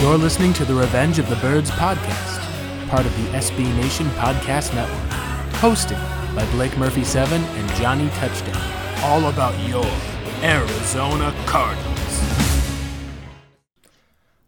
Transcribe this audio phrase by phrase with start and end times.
[0.00, 4.74] You're listening to the Revenge of the Birds podcast, part of the SB Nation Podcast
[4.74, 5.10] Network,
[5.60, 5.98] hosted
[6.34, 8.60] by Blake Murphy 7 and Johnny Touchdown.
[9.04, 9.86] All about your
[10.42, 11.89] Arizona Cardinals.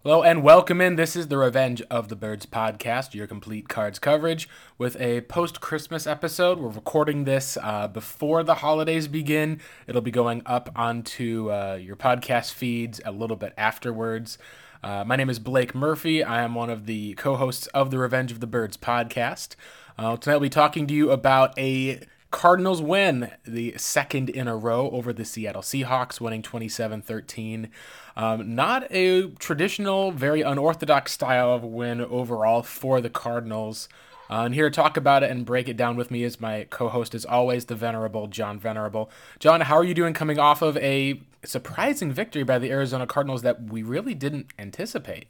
[0.05, 0.97] Hello and welcome in.
[0.97, 5.61] This is the Revenge of the Birds podcast, your complete cards coverage with a post
[5.61, 6.59] Christmas episode.
[6.59, 9.61] We're recording this uh, before the holidays begin.
[9.87, 14.39] It'll be going up onto uh, your podcast feeds a little bit afterwards.
[14.83, 16.25] Uh, my name is Blake Murphy.
[16.25, 19.55] I am one of the co hosts of the Revenge of the Birds podcast.
[19.97, 22.01] Uh, tonight, I'll be talking to you about a
[22.33, 27.71] Cardinals win, the second in a row over the Seattle Seahawks, winning 27 13.
[28.17, 33.89] Um, not a traditional, very unorthodox style of win overall for the Cardinals.
[34.31, 36.67] Uh, and here to talk about it and break it down with me is my
[36.71, 39.11] co-host, as always, the venerable John Venerable.
[39.39, 43.43] John, how are you doing coming off of a surprising victory by the Arizona Cardinals
[43.43, 45.27] that we really didn't anticipate?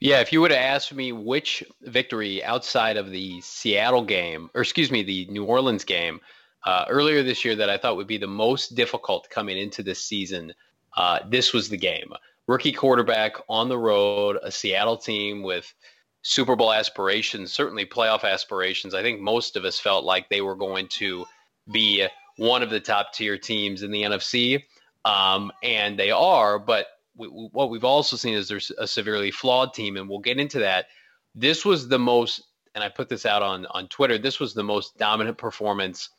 [0.00, 4.62] Yeah, if you would have asked me which victory outside of the Seattle game, or
[4.62, 6.20] excuse me, the New Orleans game
[6.66, 10.02] uh, earlier this year that I thought would be the most difficult coming into this
[10.02, 10.52] season,
[10.96, 12.12] uh, this was the game.
[12.46, 15.72] Rookie quarterback on the road, a Seattle team with–
[16.22, 18.94] Super Bowl aspirations, certainly playoff aspirations.
[18.94, 21.24] I think most of us felt like they were going to
[21.70, 24.62] be one of the top tier teams in the NFC,
[25.04, 26.58] um, and they are.
[26.58, 30.38] But we, what we've also seen is there's a severely flawed team, and we'll get
[30.38, 30.86] into that.
[31.34, 32.42] This was the most,
[32.74, 34.18] and I put this out on on Twitter.
[34.18, 36.10] This was the most dominant performance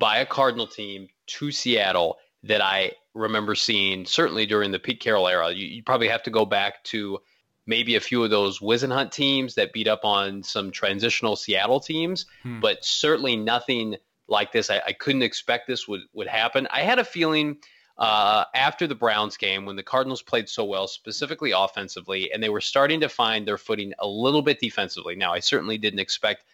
[0.00, 4.04] by a Cardinal team to Seattle that I remember seeing.
[4.04, 7.18] Certainly during the Pete Carroll era, you, you probably have to go back to
[7.66, 12.26] maybe a few of those Whisenhunt teams that beat up on some transitional Seattle teams,
[12.42, 12.60] hmm.
[12.60, 13.96] but certainly nothing
[14.28, 14.70] like this.
[14.70, 16.68] I, I, couldn't expect this would, would happen.
[16.70, 17.58] I had a feeling
[17.98, 22.48] uh, after the Browns game when the Cardinals played so well, specifically offensively, and they
[22.48, 25.16] were starting to find their footing a little bit defensively.
[25.16, 26.44] Now, I certainly didn't expect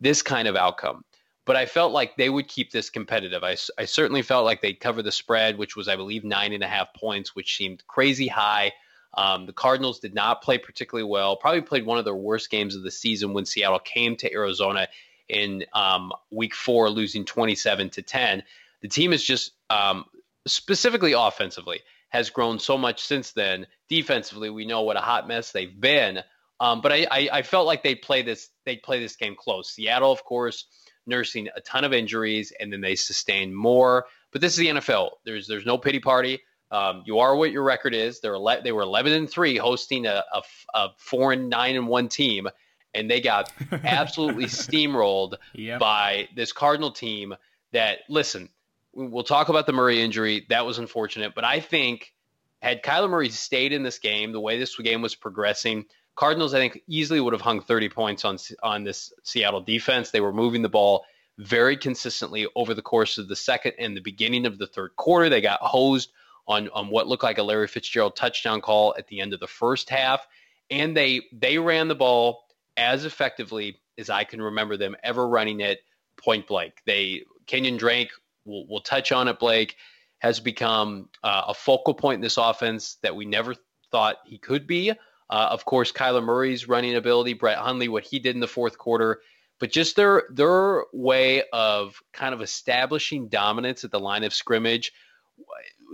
[0.00, 1.04] this kind of outcome.
[1.44, 3.42] But I felt like they would keep this competitive.
[3.42, 6.62] I, I certainly felt like they'd cover the spread, which was, I believe, nine and
[6.62, 8.72] a half points, which seemed crazy high
[9.14, 11.36] um, the Cardinals did not play particularly well.
[11.36, 14.88] Probably played one of their worst games of the season when Seattle came to Arizona
[15.28, 18.42] in um, Week Four, losing 27 to 10.
[18.80, 20.04] The team is just um,
[20.46, 23.66] specifically offensively has grown so much since then.
[23.88, 26.20] Defensively, we know what a hot mess they've been.
[26.60, 29.70] Um, but I, I, I, felt like they play this they play this game close.
[29.70, 30.66] Seattle, of course,
[31.06, 34.06] nursing a ton of injuries, and then they sustain more.
[34.30, 35.10] But this is the NFL.
[35.24, 36.40] There's there's no pity party.
[36.70, 38.20] Um, you are what your record is.
[38.20, 40.42] They're ele- they were 11 and three, hosting a, a,
[40.72, 42.48] a, four and nine and one team,
[42.94, 43.52] and they got
[43.84, 45.78] absolutely steamrolled yep.
[45.78, 47.34] by this Cardinal team.
[47.72, 48.48] That listen,
[48.94, 50.46] we'll talk about the Murray injury.
[50.48, 52.14] That was unfortunate, but I think
[52.62, 55.84] had Kyler Murray stayed in this game, the way this game was progressing,
[56.14, 60.10] Cardinals I think easily would have hung 30 points on on this Seattle defense.
[60.10, 61.04] They were moving the ball
[61.38, 65.28] very consistently over the course of the second and the beginning of the third quarter.
[65.28, 66.12] They got hosed
[66.46, 69.46] on on what looked like a Larry Fitzgerald touchdown call at the end of the
[69.46, 70.26] first half,
[70.70, 72.44] and they they ran the ball
[72.76, 75.80] as effectively as I can remember them ever running it
[76.16, 76.74] point blank.
[76.86, 78.10] They Kenyan Drake
[78.44, 79.38] will will touch on it.
[79.38, 79.76] Blake
[80.18, 83.54] has become uh, a focal point in this offense that we never
[83.90, 84.92] thought he could be.
[85.32, 88.76] Uh, of course, Kyler Murray's running ability, Brett Hundley, what he did in the fourth
[88.76, 89.22] quarter,
[89.58, 94.92] but just their their way of kind of establishing dominance at the line of scrimmage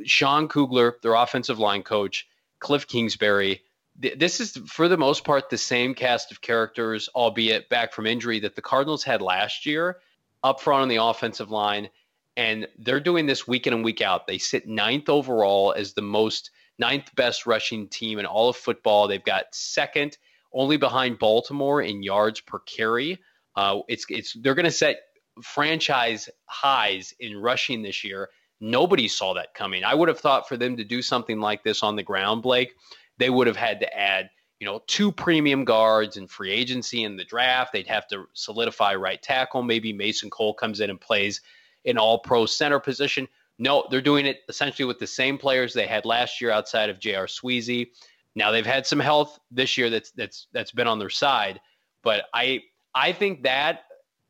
[0.04, 2.26] Sean Kugler, their offensive line coach,
[2.60, 3.62] Kliff Kingsbury.
[3.96, 8.40] This is, for the most part, the same cast of characters, albeit back from injury,
[8.40, 9.98] that the Cardinals had last year
[10.44, 11.88] up front on the offensive line.
[12.36, 14.26] And they're doing this week in and week out.
[14.26, 19.08] They sit ninth overall as the most ninth best rushing team in all of football.
[19.08, 20.16] They've got second,
[20.52, 23.20] only behind Baltimore in yards per carry.
[23.56, 24.96] Uh, it's it's they're going to set
[25.42, 28.28] franchise highs in rushing this year.
[28.60, 29.84] Nobody saw that coming.
[29.84, 32.74] I would have thought for them to do something like this on the ground, Blake,
[33.18, 37.16] they would have had to add, you know, two premium guards and free agency in
[37.16, 37.72] the draft.
[37.72, 39.62] They'd have to solidify right tackle.
[39.62, 41.40] Maybe Mason Cole comes in and plays
[41.84, 43.28] an all pro center position.
[43.58, 47.00] No, they're doing it essentially with the same players they had last year outside of
[47.00, 47.26] J.R.
[47.26, 47.88] Sweezy.
[48.34, 51.60] Now they've had some health this year that's that's that's been on their side,
[52.02, 52.62] but I
[52.94, 53.84] I think that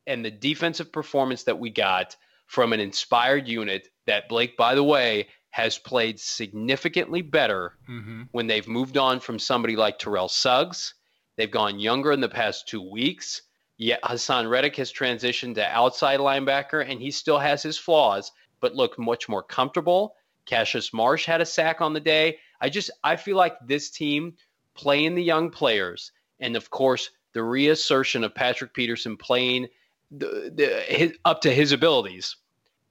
[0.06, 2.16] and the defensive performance that we got
[2.46, 8.22] from an inspired unit that Blake, by the way, has played significantly better mm-hmm.
[8.32, 10.94] when they've moved on from somebody like Terrell Suggs
[11.38, 13.42] They've gone younger in the past two weeks.
[13.76, 18.75] Yet Haason Reddick has transitioned to outside linebacker, and he still has his flaws, but
[18.75, 20.14] looked much more comfortable.
[20.46, 22.38] Cassius Marsh had a sack on the day.
[22.60, 24.34] I just I feel like this team
[24.75, 29.69] playing the young players, and of course the reassertion of Patrick Peterson playing
[30.10, 32.37] the, the, his, up to his abilities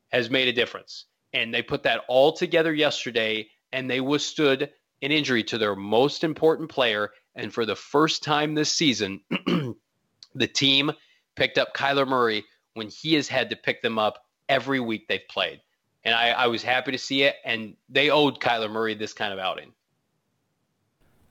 [0.10, 1.06] has made a difference.
[1.34, 4.70] And they put that all together yesterday, and they withstood
[5.02, 7.12] an injury to their most important player.
[7.36, 9.22] And for the first time this season,
[10.36, 10.92] the team
[11.36, 12.44] picked up Kyler Murray
[12.74, 15.62] when he has had to pick them up every week they've played.
[16.04, 17.36] And I, I was happy to see it.
[17.44, 19.74] And they owed Kyler Murray this kind of outing.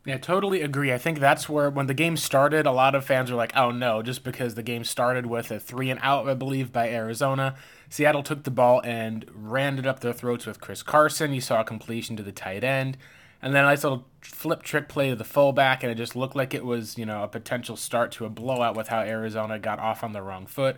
[0.06, 0.92] Yeah, totally agree.
[0.92, 3.72] I think that's where when the game started, a lot of fans were like, "Oh
[3.72, 7.56] no!" Just because the game started with a three and out, I believe, by Arizona.
[7.90, 11.34] Seattle took the ball and ran it up their throats with Chris Carson.
[11.34, 12.96] You saw a completion to the tight end,
[13.42, 16.36] and then a nice little flip trick play to the fullback, and it just looked
[16.36, 19.80] like it was, you know, a potential start to a blowout with how Arizona got
[19.80, 20.76] off on the wrong foot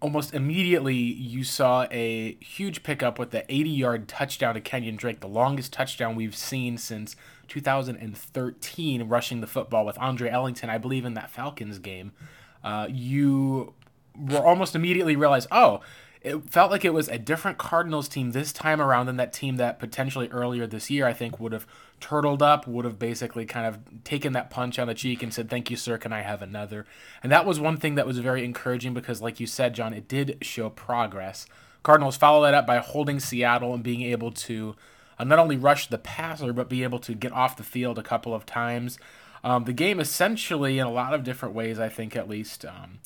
[0.00, 5.20] almost immediately you saw a huge pickup with the 80 yard touchdown to Kenyan Drake,
[5.20, 7.16] the longest touchdown we've seen since
[7.48, 12.12] 2013, rushing the football with Andre Ellington, I believe, in that Falcons game.
[12.64, 13.74] Uh, you
[14.18, 15.80] were almost immediately realized, oh,
[16.22, 19.56] it felt like it was a different Cardinals team this time around than that team
[19.56, 21.66] that potentially earlier this year I think would have
[21.98, 25.48] turtled up, would have basically kind of taken that punch on the cheek and said,
[25.48, 25.96] "Thank you, sir.
[25.96, 26.84] Can I have another?"
[27.22, 30.08] And that was one thing that was very encouraging because, like you said, John, it
[30.08, 31.46] did show progress.
[31.82, 34.76] Cardinals follow that up by holding Seattle and being able to
[35.18, 38.02] uh, not only rush the passer but be able to get off the field a
[38.02, 38.98] couple of times.
[39.42, 42.66] Um, the game essentially, in a lot of different ways, I think at least.
[42.66, 42.98] Um,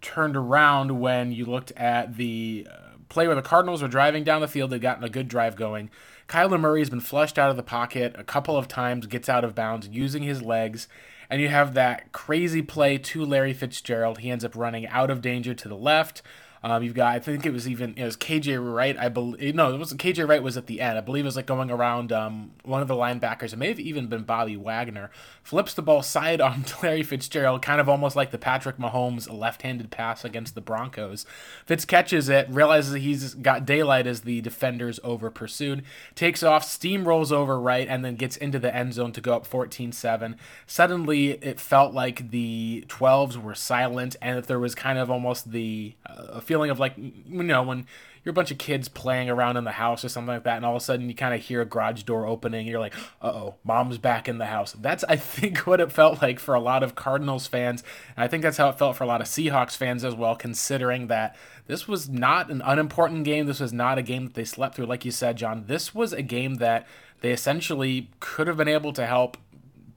[0.00, 4.40] turned around when you looked at the uh, play where the Cardinals were driving down
[4.40, 4.70] the field.
[4.70, 5.90] They'd gotten a good drive going.
[6.28, 9.44] Kyler Murray has been flushed out of the pocket a couple of times, gets out
[9.44, 10.88] of bounds using his legs.
[11.30, 14.18] And you have that crazy play to Larry Fitzgerald.
[14.18, 16.22] He ends up running out of danger to the left.
[16.62, 18.96] Um, you've got, I think it was even, it was KJ Wright.
[18.98, 20.98] I believe, no, it wasn't KJ Wright was at the end.
[20.98, 23.52] I believe it was like going around um, one of the linebackers.
[23.52, 25.10] It may have even been Bobby Wagner.
[25.42, 29.32] Flips the ball side on to Larry Fitzgerald, kind of almost like the Patrick Mahomes
[29.32, 31.24] left-handed pass against the Broncos.
[31.64, 35.84] Fitz catches it, realizes he's got daylight as the defenders over pursued,
[36.14, 39.46] takes off, steamrolls over right, and then gets into the end zone to go up
[39.48, 40.36] 14-7.
[40.66, 45.52] Suddenly, it felt like the 12s were silent, and that there was kind of almost
[45.52, 47.86] the uh, feeling of like you know when
[48.24, 50.66] you're a bunch of kids playing around in the house or something like that, and
[50.66, 52.94] all of a sudden you kind of hear a garage door opening, and you're like,
[53.22, 56.54] "Uh oh, mom's back in the house." That's I think what it felt like for
[56.54, 57.84] a lot of Cardinals fans,
[58.16, 60.34] and I think that's how it felt for a lot of Seahawks fans as well,
[60.34, 61.36] considering that
[61.66, 63.46] this was not an unimportant game.
[63.46, 65.64] This was not a game that they slept through, like you said, John.
[65.66, 66.86] This was a game that
[67.20, 69.36] they essentially could have been able to help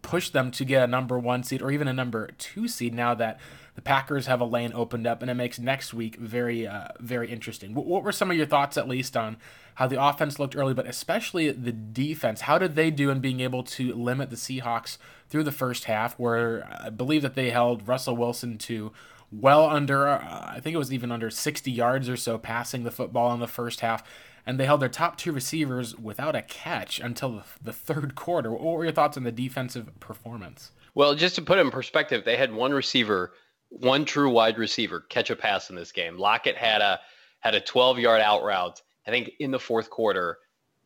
[0.01, 3.13] push them to get a number one seed or even a number two seed now
[3.13, 3.39] that
[3.75, 7.31] the Packers have a lane opened up, and it makes next week very, uh, very
[7.31, 7.73] interesting.
[7.73, 9.37] What, what were some of your thoughts, at least, on
[9.75, 12.41] how the offense looked early, but especially the defense?
[12.41, 14.97] How did they do in being able to limit the Seahawks
[15.29, 18.91] through the first half, where I believe that they held Russell Wilson to
[19.31, 22.91] well under, uh, I think it was even under 60 yards or so passing the
[22.91, 24.03] football in the first half
[24.45, 28.51] and they held their top two receivers without a catch until the third quarter.
[28.51, 30.71] What were your thoughts on the defensive performance?
[30.93, 33.33] Well, just to put it in perspective, they had one receiver
[33.71, 36.17] one true wide receiver catch a pass in this game.
[36.17, 36.99] Lockett had a
[37.39, 40.37] had a 12 yard out route, I think, in the fourth quarter,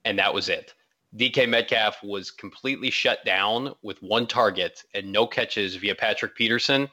[0.05, 0.73] and that was it.
[1.17, 6.89] DK Metcalf was completely shut down with one target and no catches via Patrick Peterson.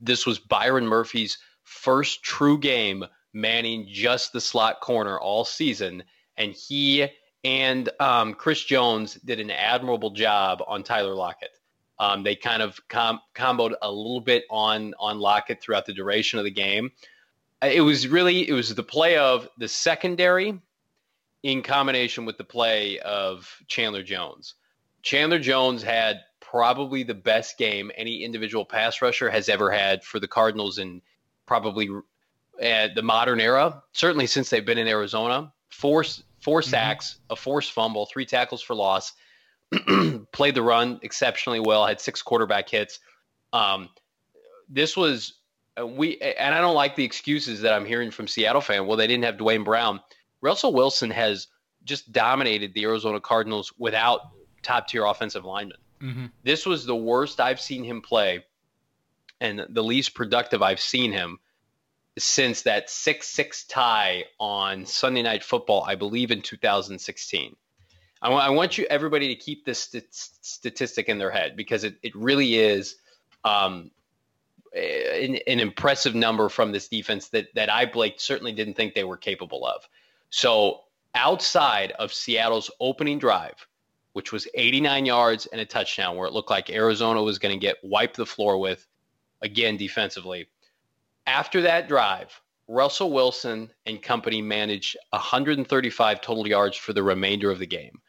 [0.00, 6.04] This was Byron Murphy's first true game manning just the slot corner all season,
[6.36, 7.08] and he
[7.44, 11.50] and um, Chris Jones did an admirable job on Tyler Lockett.
[12.02, 16.40] Um, they kind of com- comboed a little bit on on Lockett throughout the duration
[16.40, 16.90] of the game.
[17.62, 20.60] It was really it was the play of the secondary
[21.44, 24.54] in combination with the play of Chandler Jones.
[25.02, 30.18] Chandler Jones had probably the best game any individual pass rusher has ever had for
[30.18, 31.00] the Cardinals in
[31.46, 33.80] probably uh, the modern era.
[33.92, 35.52] Certainly since they've been in Arizona.
[35.68, 36.02] Four
[36.40, 36.70] four mm-hmm.
[36.70, 37.34] sacks, mm-hmm.
[37.34, 39.12] a forced fumble, three tackles for loss
[40.32, 43.00] played the run exceptionally well, had six quarterback hits.
[43.52, 43.88] Um,
[44.68, 45.38] this was
[45.80, 48.86] uh, we, and I don't like the excuses that I'm hearing from Seattle fan.
[48.86, 50.00] Well, they didn't have Duane Brown.
[50.40, 51.48] Russell Wilson has
[51.84, 54.20] just dominated the Arizona Cardinals without
[54.62, 55.78] top tier offensive linemen.
[56.02, 56.26] Mm-hmm.
[56.42, 58.44] This was the worst I've seen him play,
[59.40, 61.38] and the least productive I've seen him
[62.18, 67.56] since that six six tie on Sunday Night Football, I believe in 2016.
[68.22, 71.96] I want, want you everybody to keep this st- statistic in their head because it,
[72.02, 72.96] it really is
[73.42, 73.90] um,
[74.74, 79.02] an, an, impressive number from this defense that that I Blake certainly didn't think they
[79.02, 79.88] were capable of.
[80.30, 80.82] So
[81.16, 83.66] outside of Seattle's opening drive,
[84.12, 87.60] which was 89 yards and a touchdown, where it looked like Arizona was going to
[87.60, 88.86] get wiped the floor with,
[89.42, 90.46] again defensively.
[91.26, 97.58] After that drive, Russell Wilson and company managed 135 total yards for the remainder of
[97.58, 98.00] the game.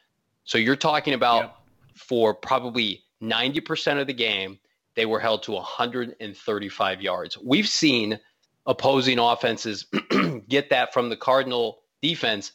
[0.44, 1.56] So you're talking about yep.
[1.96, 4.60] for probably 90% of the game,
[4.96, 7.38] they were held to 135 yards.
[7.38, 8.20] We've seen
[8.66, 9.86] opposing offenses
[10.48, 12.52] get that from the Cardinal defense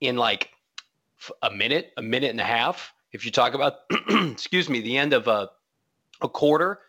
[0.00, 0.50] in like
[1.42, 2.92] a minute, a minute and a half.
[3.12, 3.74] If you talk about,
[4.08, 5.50] excuse me, the end of a,
[6.20, 6.80] a quarter,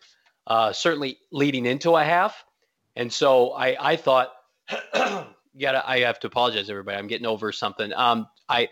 [0.46, 2.44] uh, certainly leading into a half.
[2.96, 4.32] And so I, I thought,
[5.54, 6.96] yeah, I have to apologize, everybody.
[6.96, 7.92] I'm getting over something.
[7.92, 8.68] Um, I,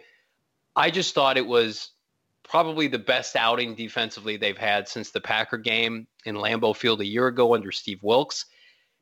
[0.75, 1.91] I just thought it was
[2.43, 7.07] probably the best outing defensively they've had since the Packer game in Lambeau Field a
[7.07, 8.47] year ago under Steve Wilks.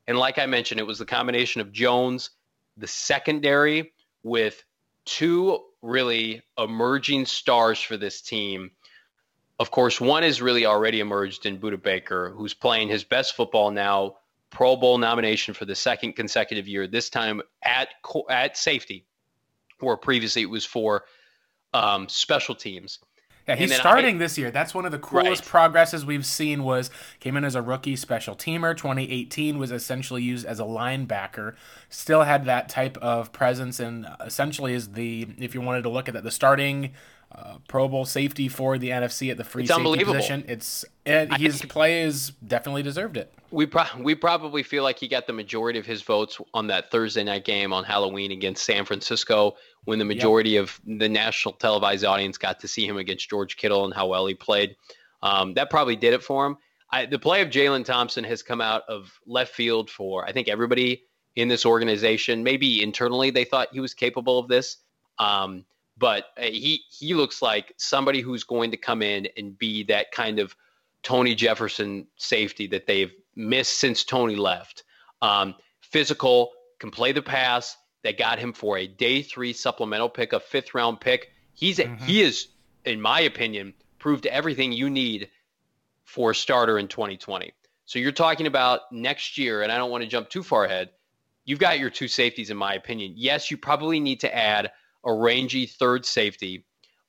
[0.07, 2.31] And like I mentioned, it was the combination of Jones,
[2.77, 4.65] the secondary, with
[5.05, 8.71] two really emerging stars for this team.
[9.59, 13.71] Of course, one is really already emerged in Budda Baker, who's playing his best football
[13.71, 14.17] now,
[14.51, 17.89] Pro Bowl nomination for the second consecutive year, this time at
[18.29, 19.07] at safety,
[19.79, 21.05] where previously it was for
[21.75, 22.99] um, special teams.
[23.49, 24.51] Yeah, he's starting I, this year.
[24.51, 25.51] That's one of the coolest right.
[25.51, 26.63] progresses we've seen.
[26.63, 28.77] Was came in as a rookie special teamer.
[28.77, 31.57] 2018 was essentially used as a linebacker.
[31.89, 36.07] Still had that type of presence, and essentially is the if you wanted to look
[36.07, 36.93] at that, the starting
[37.33, 40.45] uh, Pro Bowl safety for the NFC at the free it's safety position.
[40.49, 43.33] It's it, his play is definitely deserved it.
[43.51, 46.91] We pro- we probably feel like he got the majority of his votes on that
[46.91, 50.65] Thursday night game on Halloween against San Francisco, when the majority yep.
[50.65, 54.27] of the national televised audience got to see him against George Kittle and how well
[54.27, 54.77] he played.
[55.23, 56.57] Um, that probably did it for him.
[56.93, 60.49] I, the play of Jalen Thompson has come out of left field for I think
[60.49, 61.05] everybody
[61.37, 62.43] in this organization.
[62.43, 64.79] Maybe internally they thought he was capable of this.
[65.19, 65.65] Um,
[66.01, 70.11] but uh, he he looks like somebody who's going to come in and be that
[70.11, 70.57] kind of
[71.03, 74.83] Tony Jefferson safety that they've missed since Tony left.
[75.23, 77.77] Um, physical, can play the pass.
[78.03, 81.31] They got him for a day three supplemental pick, a fifth round pick.
[81.53, 82.05] He's a, mm-hmm.
[82.05, 82.49] he is,
[82.85, 85.29] in my opinion, proved everything you need
[86.05, 87.53] for a starter in 2020.
[87.85, 90.89] So you're talking about next year, and I don't want to jump too far ahead.
[91.45, 93.15] You've got your two safeties, in my opinion.
[93.17, 94.71] Yes, you probably need to add
[95.05, 96.65] a rangy third safety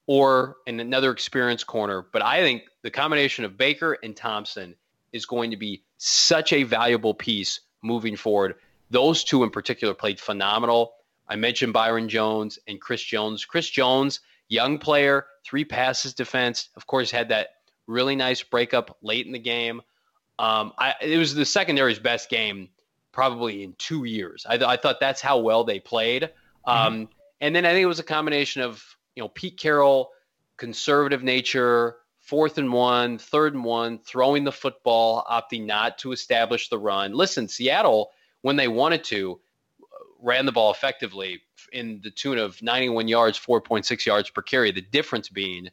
[0.08, 2.06] or in another experienced corner.
[2.12, 4.76] But I think the combination of Baker and Thompson
[5.14, 8.56] is going to be such a valuable piece moving forward.
[8.90, 10.94] Those two in particular played phenomenal.
[11.28, 13.46] I mentioned Byron Jones and Chris Jones.
[13.46, 14.20] Chris Jones,
[14.50, 16.70] young player, three passes defense.
[16.76, 17.50] Of course, had that
[17.88, 19.82] really nice breakup late in the game.
[20.40, 22.70] Um, I, it was the secondary's best game
[23.12, 24.46] probably in two years.
[24.48, 26.30] I, I thought that's how well they played.
[26.66, 27.12] Um, mm-hmm.
[27.42, 28.84] And then I think it was a combination of,
[29.16, 30.12] you know, Pete Carroll,
[30.58, 36.70] conservative nature, fourth and one, third and one, throwing the football, opting not to establish
[36.70, 37.14] the run.
[37.14, 39.42] Listen, Seattle, when they wanted to,
[40.22, 41.42] ran the ball effectively
[41.74, 44.72] in the tune of 91 yards, 4.6 yards per carry.
[44.72, 45.70] The difference being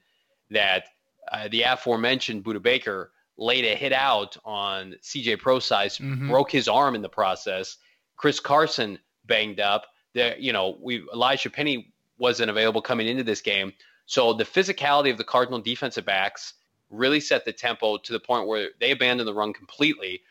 [0.51, 0.85] that
[1.31, 6.29] uh, the aforementioned Budda Baker laid a hit out on CJ Prosise, mm-hmm.
[6.29, 7.77] broke his arm in the process.
[8.17, 13.41] Chris Carson banged up there, you know, we Elijah Penny wasn't available coming into this
[13.41, 13.73] game.
[14.07, 16.55] So the physicality of the Cardinal defensive backs
[16.91, 20.23] really set the tempo to the point where they abandoned the run completely.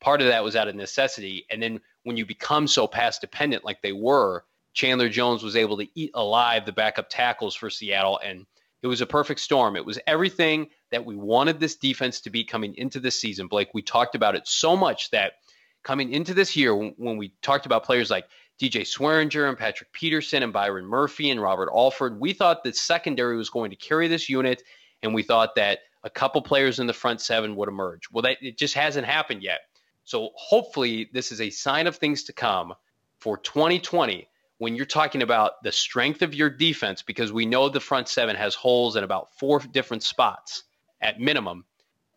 [0.00, 1.46] Part of that was out of necessity.
[1.50, 5.78] And then when you become so pass dependent like they were, Chandler Jones was able
[5.78, 8.20] to eat alive the backup tackles for Seattle.
[8.22, 8.44] And
[8.82, 9.76] it was a perfect storm.
[9.76, 13.46] It was everything that we wanted this defense to be coming into this season.
[13.46, 15.34] Blake, we talked about it so much that
[15.82, 18.26] coming into this year, when we talked about players like
[18.60, 22.20] DJ Swearinger and Patrick Peterson and Byron Murphy and Robert Alford.
[22.20, 24.62] We thought the secondary was going to carry this unit,
[25.02, 28.10] and we thought that a couple players in the front seven would emerge.
[28.12, 29.60] Well, that it just hasn't happened yet.
[30.04, 32.74] So hopefully, this is a sign of things to come
[33.18, 37.80] for 2020 when you're talking about the strength of your defense, because we know the
[37.80, 40.64] front seven has holes in about four different spots
[41.00, 41.64] at minimum.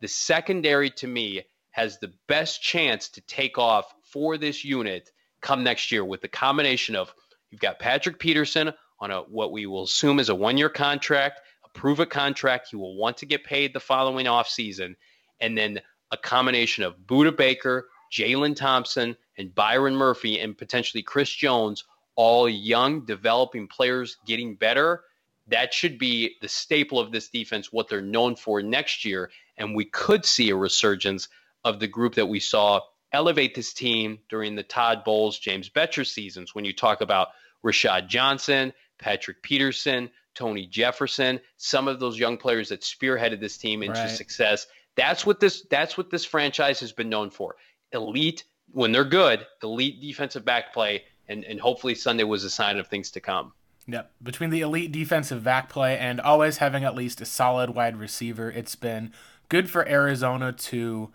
[0.00, 1.42] The secondary, to me,
[1.72, 6.28] has the best chance to take off for this unit come next year with the
[6.28, 7.14] combination of
[7.50, 12.00] you've got Patrick Peterson on a what we will assume is a one-year contract, approve
[12.00, 12.68] a contract.
[12.70, 14.96] He will want to get paid the following offseason.
[15.40, 15.80] And then
[16.10, 21.84] a combination of Budda Baker, Jalen Thompson, and Byron Murphy, and potentially Chris Jones,
[22.16, 25.04] all young, developing players getting better.
[25.46, 29.30] That should be the staple of this defense, what they're known for next year.
[29.56, 31.28] And we could see a resurgence
[31.64, 32.80] of the group that we saw
[33.12, 36.54] elevate this team during the Todd Bowles, James Bettcher seasons.
[36.54, 37.28] When you talk about
[37.64, 43.82] Rashad Johnson, Patrick Peterson, Tony Jefferson, some of those young players that spearheaded this team
[43.82, 44.10] into right.
[44.10, 44.66] success.
[44.96, 47.56] That's what this that's what this franchise has been known for.
[47.92, 52.78] Elite when they're good, elite defensive back play, and, and hopefully Sunday was a sign
[52.78, 53.52] of things to come.
[53.86, 54.12] Yep.
[54.22, 58.50] Between the elite defensive back play and always having at least a solid wide receiver,
[58.50, 59.12] it's been
[59.48, 61.10] good for Arizona to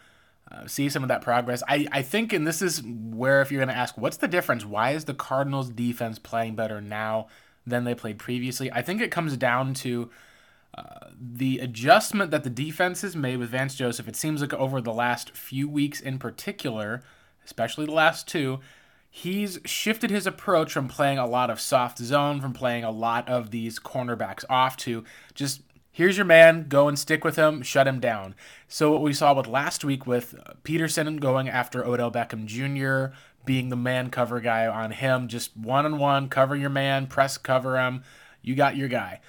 [0.53, 1.63] uh, see some of that progress.
[1.67, 4.65] I, I think, and this is where, if you're going to ask, what's the difference?
[4.65, 7.27] Why is the Cardinals defense playing better now
[7.65, 8.71] than they played previously?
[8.71, 10.11] I think it comes down to
[10.77, 14.07] uh, the adjustment that the defense has made with Vance Joseph.
[14.07, 17.03] It seems like over the last few weeks in particular,
[17.45, 18.59] especially the last two,
[19.09, 23.27] he's shifted his approach from playing a lot of soft zone, from playing a lot
[23.29, 25.03] of these cornerbacks off to
[25.35, 25.61] just
[25.93, 28.35] here's your man, go and stick with him, shut him down.
[28.67, 33.69] So what we saw with last week with Peterson going after Odell Beckham Jr., being
[33.69, 37.77] the man cover guy on him, just one on one, cover your man, press cover
[37.77, 38.03] him,
[38.41, 39.21] you got your guy.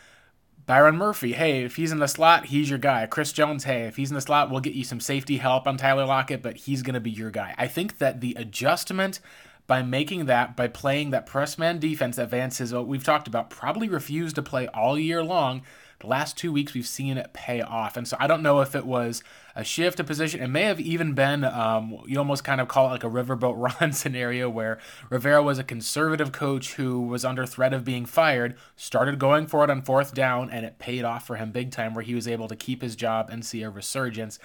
[0.66, 3.06] Byron Murphy, hey, if he's in the slot, he's your guy.
[3.06, 5.76] Chris Jones, hey, if he's in the slot, we'll get you some safety help on
[5.76, 7.54] Tyler Lockett, but he's going to be your guy.
[7.58, 9.20] I think that the adjustment
[9.66, 13.28] by making that, by playing that press man defense that Vance has, what we've talked
[13.28, 15.62] about, probably refused to play all year long.
[16.04, 17.96] The last two weeks, we've seen it pay off.
[17.96, 19.22] And so I don't know if it was
[19.56, 20.42] a shift of position.
[20.42, 23.80] It may have even been, um, you almost kind of call it like a riverboat
[23.80, 28.54] Ron scenario where Rivera was a conservative coach who was under threat of being fired,
[28.76, 31.94] started going for it on fourth down, and it paid off for him big time
[31.94, 34.38] where he was able to keep his job and see a resurgence.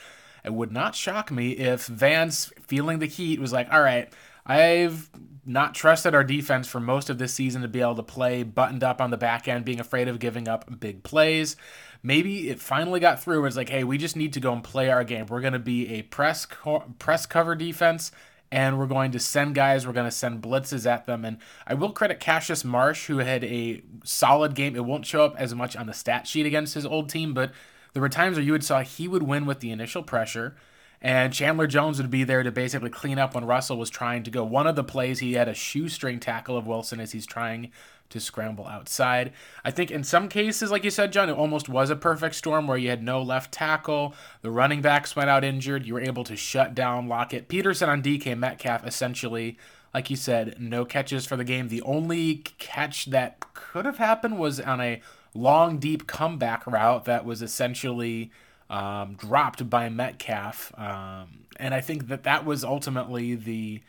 [0.45, 4.13] It would not shock me if Vance, feeling the heat, was like, all right,
[4.49, 5.11] I've
[5.45, 8.83] not trusted our defense for most of this season to be able to play buttoned
[8.83, 11.55] up on the back end, being afraid of giving up big plays.
[12.01, 13.45] Maybe it finally got through.
[13.45, 15.27] It's like, hey, we just need to go and play our game.
[15.27, 18.11] We're going to be a press co- press cover defense,
[18.51, 19.85] and we're going to send guys.
[19.85, 21.25] We're going to send blitzes at them.
[21.25, 24.75] And I will credit Cassius Marsh, who had a solid game.
[24.75, 27.51] It won't show up as much on the stat sheet against his old team, but
[27.93, 30.55] there were times where you would saw he would win with the initial pressure
[31.01, 34.31] and Chandler Jones would be there to basically clean up when Russell was trying to
[34.31, 34.43] go.
[34.43, 37.71] One of the plays, he had a shoestring tackle of Wilson as he's trying
[38.09, 39.31] to scramble outside.
[39.63, 42.67] I think in some cases, like you said, John, it almost was a perfect storm
[42.67, 44.13] where you had no left tackle.
[44.41, 45.85] The running backs went out injured.
[45.85, 47.47] You were able to shut down Lockett.
[47.47, 49.57] Peterson on DK Metcalf, essentially,
[49.93, 51.67] like you said, no catches for the game.
[51.67, 55.01] The only catch that could have happened was on a
[55.33, 58.31] long, deep comeback route that was essentially
[58.69, 60.71] um, dropped by Metcalf.
[60.77, 63.81] Um, and I think that that was ultimately the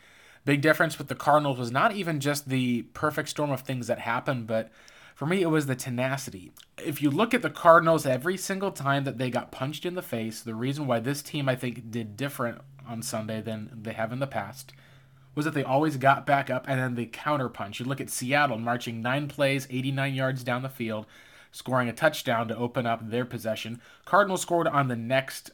[0.45, 3.99] big difference with the Cardinals was not even just the perfect storm of things that
[3.99, 4.71] happened, but
[5.15, 6.51] for me, it was the tenacity.
[6.83, 10.01] If you look at the Cardinals every single time that they got punched in the
[10.01, 14.11] face, the reason why this team, I think, did different on Sunday than they have
[14.11, 14.73] in the past
[15.35, 17.79] was that they always got back up and then they counterpunch.
[17.79, 21.05] You look at Seattle marching nine plays, 89 yards down the field
[21.51, 23.81] scoring a touchdown to open up their possession.
[24.05, 25.51] Cardinals scored on the next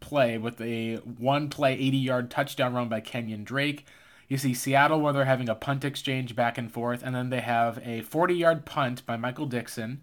[0.00, 3.86] play with a one play 80 yard touchdown run by Kenyan Drake.
[4.28, 7.40] You see Seattle where they're having a punt exchange back and forth, and then they
[7.40, 10.00] have a 40 yard punt by Michael Dickson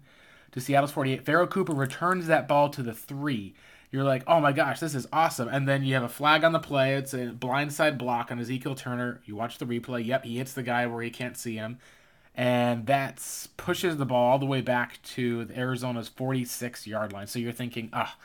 [0.52, 1.24] to Seattle's 48.
[1.24, 3.54] Pharoh Cooper returns that ball to the three.
[3.90, 5.48] You're like, oh my gosh, this is awesome.
[5.48, 6.94] And then you have a flag on the play.
[6.94, 9.20] It's a blindside block on Ezekiel Turner.
[9.24, 10.04] You watch the replay.
[10.04, 11.78] Yep, he hits the guy where he can't see him
[12.34, 13.22] and that
[13.56, 17.26] pushes the ball all the way back to Arizona's 46 yard line.
[17.26, 18.16] So you're thinking, ah,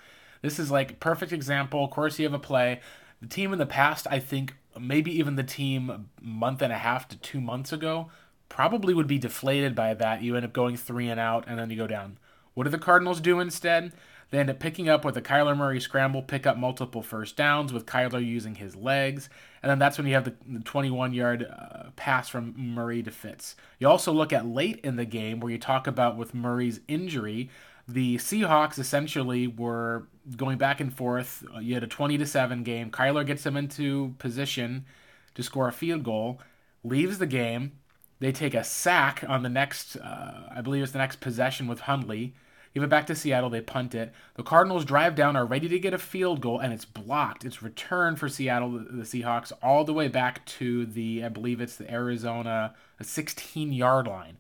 [0.42, 1.84] this is like perfect example.
[1.84, 2.80] Of course, you have a play.
[3.22, 7.08] The team in the past, I think, maybe even the team month and a half
[7.10, 8.10] to two months ago,
[8.48, 10.24] probably would be deflated by that.
[10.24, 12.18] You end up going three and out, and then you go down.
[12.54, 13.92] What do the Cardinals do instead?
[14.32, 17.74] They end up picking up with a Kyler Murray scramble, pick up multiple first downs
[17.74, 19.30] with Kyler using his legs.
[19.64, 23.56] And then that's when you have the 21 yard uh, pass from Murray to Fitz.
[23.80, 27.50] You also look at late in the game where you talk about with Murray's injury,
[27.88, 31.44] the Seahawks essentially were going back and forth.
[31.60, 32.92] You had a 20 to 7 game.
[32.92, 34.86] Kyler gets them into position
[35.34, 36.40] to score a field goal,
[36.84, 37.72] leaves the game.
[38.20, 41.82] They take a sack on the next, uh, I believe it's the next possession with
[41.82, 42.36] Hundley.
[42.74, 43.50] Give it back to Seattle.
[43.50, 44.14] They punt it.
[44.36, 47.44] The Cardinals drive down, are ready to get a field goal, and it's blocked.
[47.44, 51.78] It's returned for Seattle, the Seahawks, all the way back to the, I believe it's
[51.78, 54.38] the Arizona 16 yard line.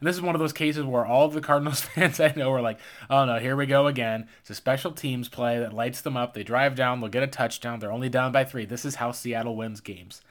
[0.00, 2.52] And this is one of those cases where all of the Cardinals fans I know
[2.52, 4.28] are like, oh no, here we go again.
[4.40, 6.34] It's a special teams play that lights them up.
[6.34, 7.78] They drive down, they'll get a touchdown.
[7.78, 8.64] They're only down by three.
[8.64, 10.22] This is how Seattle wins games.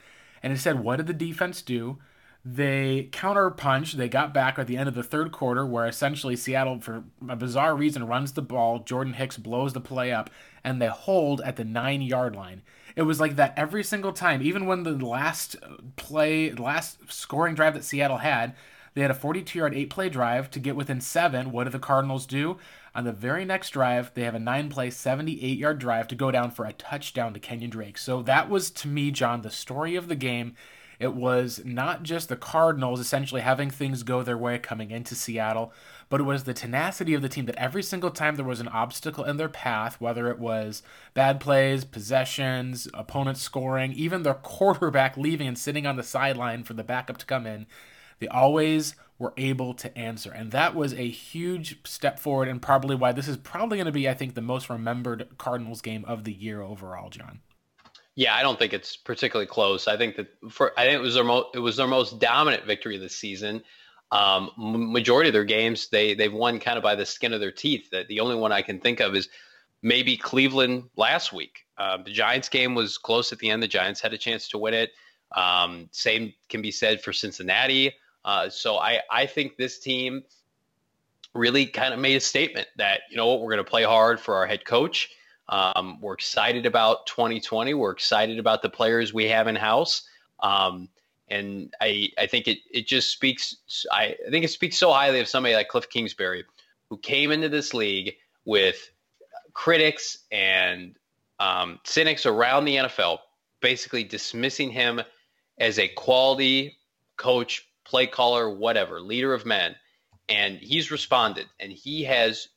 [0.42, 1.98] And instead, what did the defense do?
[2.44, 3.92] They counterpunch.
[3.92, 7.36] They got back at the end of the third quarter, where essentially Seattle, for a
[7.36, 8.78] bizarre reason, runs the ball.
[8.78, 10.30] Jordan Hicks blows the play up,
[10.64, 12.62] and they hold at the nine yard line.
[12.96, 14.40] it was like that every single time.
[14.42, 15.56] Even when the last
[15.96, 18.54] play, last scoring drive that Seattle had,
[18.94, 21.52] they had a 42 yard eight play drive to get within seven.
[21.52, 22.56] What do the Cardinals do?
[22.94, 26.30] On the very next drive, they have a nine play, 78 yard drive to go
[26.30, 27.98] down for a touchdown to Kenyan Drake.
[27.98, 30.54] So that was, to me, John, the story of the game.
[31.00, 35.72] It was not just the Cardinals essentially having things go their way coming into Seattle,
[36.10, 38.68] but it was the tenacity of the team that every single time there was an
[38.68, 40.82] obstacle in their path, whether it was
[41.14, 46.74] bad plays, possessions, opponents scoring, even their quarterback leaving and sitting on the sideline for
[46.74, 47.66] the backup to come in,
[48.18, 50.30] they always were able to answer.
[50.30, 53.92] And that was a huge step forward and probably why this is probably going to
[53.92, 57.40] be, I think, the most remembered Cardinals game of the year overall, John.
[58.20, 59.88] Yeah, I don't think it's particularly close.
[59.88, 62.66] I think that for I think it was their most it was their most dominant
[62.66, 63.62] victory the season.
[64.12, 67.50] Um, majority of their games they they've won kind of by the skin of their
[67.50, 67.88] teeth.
[67.92, 69.30] That the only one I can think of is
[69.80, 71.60] maybe Cleveland last week.
[71.78, 73.62] Uh, the Giants game was close at the end.
[73.62, 74.90] The Giants had a chance to win it.
[75.34, 77.94] Um, same can be said for Cincinnati.
[78.22, 80.24] Uh, so I, I think this team
[81.32, 84.20] really kind of made a statement that, you know what, we're going to play hard
[84.20, 85.08] for our head coach.
[85.50, 87.74] Um, we're excited about 2020.
[87.74, 90.02] We're excited about the players we have in house.
[90.40, 90.88] Um,
[91.28, 93.56] and I, I think it, it just speaks,
[93.92, 96.44] I, I think it speaks so highly of somebody like Kliff Kingsbury,
[96.88, 98.90] who came into this league with
[99.52, 100.96] critics and
[101.40, 103.18] um, cynics around the NFL
[103.60, 105.00] basically dismissing him
[105.58, 106.78] as a quality
[107.16, 109.74] coach play caller, whatever, leader of men.
[110.28, 112.48] And he's responded and he has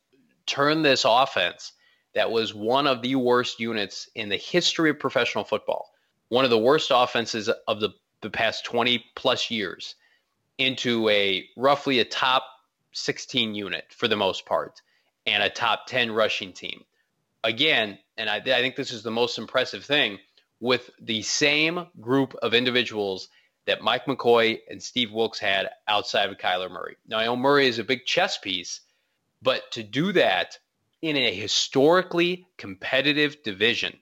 [0.45, 1.73] turned this offense
[2.13, 5.91] that was one of the worst units in the history of professional football,
[6.29, 7.89] one of the worst offenses of the,
[8.21, 9.95] the past 20 plus years,
[10.57, 12.43] into a roughly a top
[12.93, 14.81] 16 unit for the most part
[15.25, 16.83] and a top 10 rushing team.
[17.43, 20.19] Again, and I, I think this is the most impressive thing
[20.59, 23.27] with the same group of individuals
[23.65, 26.97] that Mike McCoy and Steve Wilks had outside of Kyler Murray.
[27.07, 28.81] Now, I know Murray is a big chess piece,
[29.41, 30.57] but to do that
[31.03, 33.99] in a historically competitive division,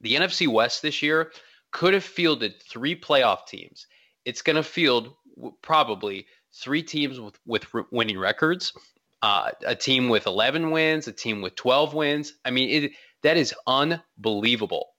[0.00, 1.32] the NFC West this year
[1.72, 3.86] could have fielded three playoff teams.
[4.24, 5.14] It's going to field
[5.62, 8.72] probably three teams with, with winning records,
[9.20, 12.34] uh, a team with 11 wins, a team with 12 wins.
[12.44, 14.90] I mean, it, that is unbelievable.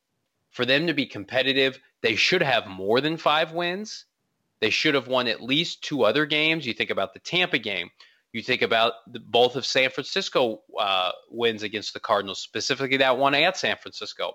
[0.51, 4.05] For them to be competitive they should have more than five wins.
[4.59, 6.67] They should have won at least two other games.
[6.67, 7.89] You think about the Tampa game.
[8.34, 13.17] You think about the, both of San Francisco uh, wins against the Cardinals, specifically that
[13.17, 14.34] one at San Francisco.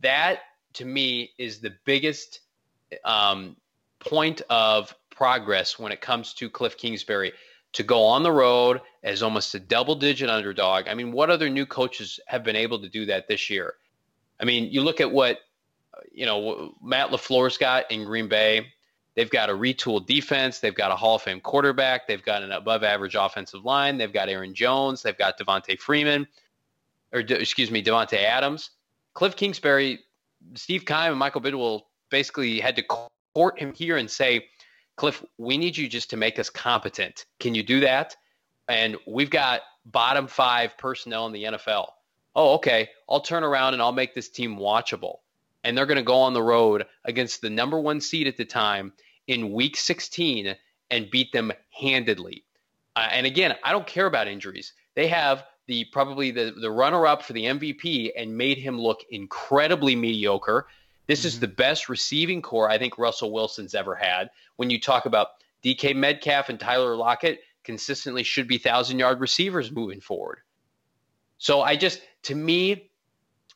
[0.00, 0.40] That,
[0.74, 2.40] to me, is the biggest
[3.04, 3.56] um,
[4.00, 7.32] point of progress when it comes to Kliff Kingsbury
[7.74, 10.88] to go on the road as almost a double digit underdog.
[10.88, 13.74] I mean, what other new coaches have been able to do that this year?
[14.40, 15.38] I mean, you look at what
[16.12, 18.72] you know, Matt LaFleur's got in Green Bay.
[19.14, 20.58] They've got a retooled defense.
[20.58, 22.08] They've got a Hall of Fame quarterback.
[22.08, 23.96] They've got an above average offensive line.
[23.96, 25.02] They've got Aaron Jones.
[25.02, 26.26] They've got Devonta Freeman,
[27.12, 28.70] or excuse me, Davante Adams.
[29.14, 30.00] Kliff Kingsbury,
[30.54, 32.82] Steve Keim, and Michael Bidwill basically had to
[33.34, 34.46] court him here and say,
[34.98, 37.26] Kliff, we need you just to make us competent.
[37.38, 38.16] Can you do that?
[38.68, 41.86] And we've got bottom five personnel in the NFL.
[42.34, 42.88] Oh, okay.
[43.08, 45.18] I'll turn around and I'll make this team watchable
[45.64, 48.44] and they're going to go on the road against the number one seed at the
[48.44, 48.92] time
[49.26, 50.54] in week 16
[50.90, 52.44] and beat them handedly.
[52.94, 54.74] Uh, and again, I don't care about injuries.
[54.94, 59.00] They have the probably the, the runner up for the MVP and made him look
[59.10, 60.66] incredibly mediocre.
[61.06, 61.28] This mm-hmm.
[61.28, 64.30] is the best receiving corps I think Russell Wilson's ever had.
[64.56, 65.28] When you talk about
[65.64, 70.40] DK Metcalf and Tyler Lockett, consistently should be thousand yard receivers moving forward.
[71.38, 72.90] So I just, to me,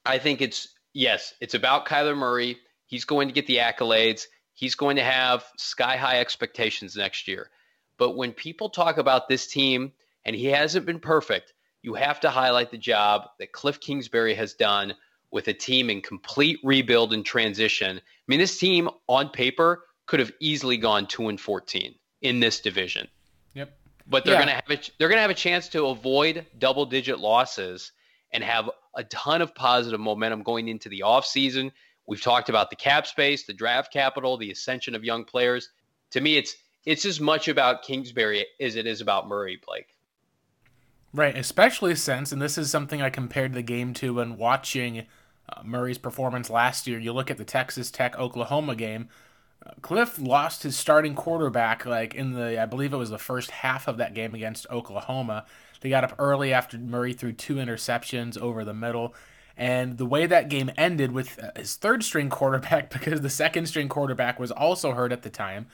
[0.05, 2.59] I think it's yes, it's about Kyler Murray.
[2.87, 4.27] He's going to get the accolades.
[4.55, 7.51] He's going to have sky high expectations next year.
[7.99, 9.93] But when people talk about this team,
[10.25, 14.55] and he hasn't been perfect, you have to highlight the job that Kliff Kingsbury has
[14.55, 14.95] done
[15.31, 17.99] with a team in complete rebuild and transition.
[17.99, 22.61] I mean, this team on paper could have easily gone two and fourteen in this
[22.61, 23.09] division.
[23.55, 23.79] Yep.
[24.07, 24.41] But they're yeah.
[24.41, 27.93] gonna have a, they're gonna have a chance to avoid double digit losses
[28.33, 31.71] and have a ton of positive momentum going into the offseason.
[32.07, 35.71] We've talked about the cap space, the draft capital, the ascension of young players.
[36.13, 39.95] To me, it's it's as much about Kingsbury as it is about Murray, Blake.
[41.13, 45.07] Right, especially since, and this is something I compared the game to when watching
[45.49, 46.99] uh, Murray's performance last year.
[46.99, 49.09] You look at the Texas Tech Oklahoma game.
[49.65, 53.51] Uh, Kliff lost his starting quarterback like in the I believe it was the first
[53.51, 55.47] half of that game against Oklahoma.
[55.81, 59.15] They got up early after Murray threw two interceptions over the middle.
[59.57, 63.67] And the way that game ended with uh, his third string quarterback, because the second
[63.67, 65.67] string quarterback was also hurt at the time,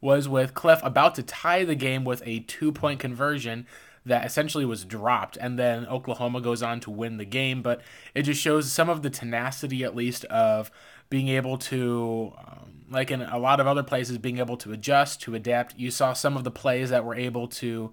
[0.00, 3.66] was with Kliff about to tie the game with a two point conversion
[4.06, 5.36] that essentially was dropped.
[5.36, 7.62] And then Oklahoma goes on to win the game.
[7.62, 7.80] But
[8.14, 10.70] it just shows some of the tenacity, at least, of
[11.10, 15.20] being able to, um, like in a lot of other places, being able to adjust,
[15.22, 15.78] to adapt.
[15.78, 17.92] You saw some of the plays that were able to.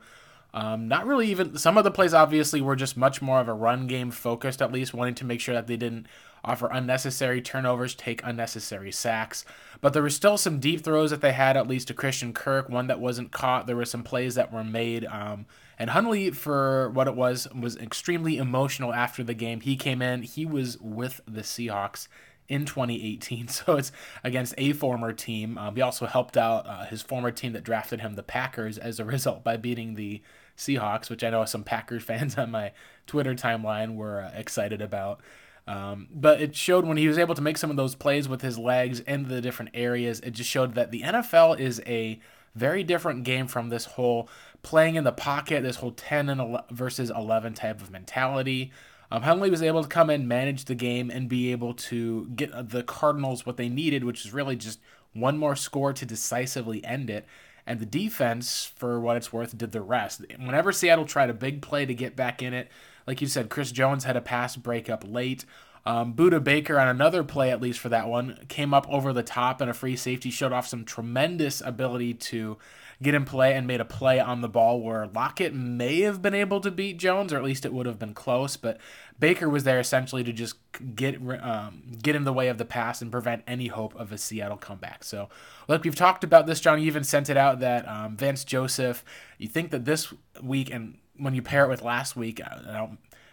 [0.53, 3.53] Um, not really even some of the plays obviously were just much more of a
[3.53, 6.07] run game focused at least wanting to make sure that they didn't
[6.43, 9.43] offer unnecessary turnovers take unnecessary sacks.
[9.81, 12.69] But there were still some deep throws that they had at least to christian kirk
[12.69, 13.67] one that wasn't caught.
[13.67, 15.45] There were some plays that were made um,
[15.79, 19.61] and Hundley, for what it was, was extremely emotional after the game.
[19.61, 22.07] He came in, he was with the Seahawks
[22.47, 23.47] in 2018.
[23.57, 23.91] So it's
[24.23, 25.57] against a former team.
[25.57, 28.99] Um, he also helped out uh, his former team that drafted him, the Packers, as
[28.99, 30.21] a result by beating the
[30.57, 32.71] Seahawks, which I know some Packers fans on my
[33.05, 35.21] Twitter timeline were uh, excited about.
[35.67, 38.41] Um, but it showed when he was able to make some of those plays with
[38.41, 42.19] his legs in the different areas, it just showed that the NFL is a
[42.55, 44.29] very different game from this whole
[44.61, 48.71] playing in the pocket, this whole 10 and 11 versus 11 type of mentality.
[49.09, 52.69] Um, Hundley was able to come in, manage the game, and be able to get
[52.69, 54.79] the Cardinals what they needed, which is really just
[55.13, 57.25] one more score to decisively end it.
[57.65, 60.21] And the defense, for what it's worth, did the rest.
[60.37, 62.69] Whenever Seattle tried a big play to get back in it,
[63.05, 65.45] like you said, Chris Jones had a pass breakup late.
[65.85, 69.23] Um, Budda Baker on another play, at least for that one, came up over the
[69.23, 72.57] top and a free safety showed off some tremendous ability to
[73.01, 76.33] get in play and made a play on the ball where Lockett may have been
[76.33, 78.57] able to beat Jones, or at least it would have been close.
[78.57, 78.79] But
[79.19, 80.55] Baker was there essentially to just
[80.95, 84.17] get um, get in the way of the pass and prevent any hope of a
[84.17, 85.03] Seattle comeback.
[85.03, 85.29] So,
[85.67, 86.79] look, we've talked about this, John.
[86.79, 89.03] You even sent it out that um, Vance Joseph.
[89.37, 92.89] You think that this week and when you pair it with last week, I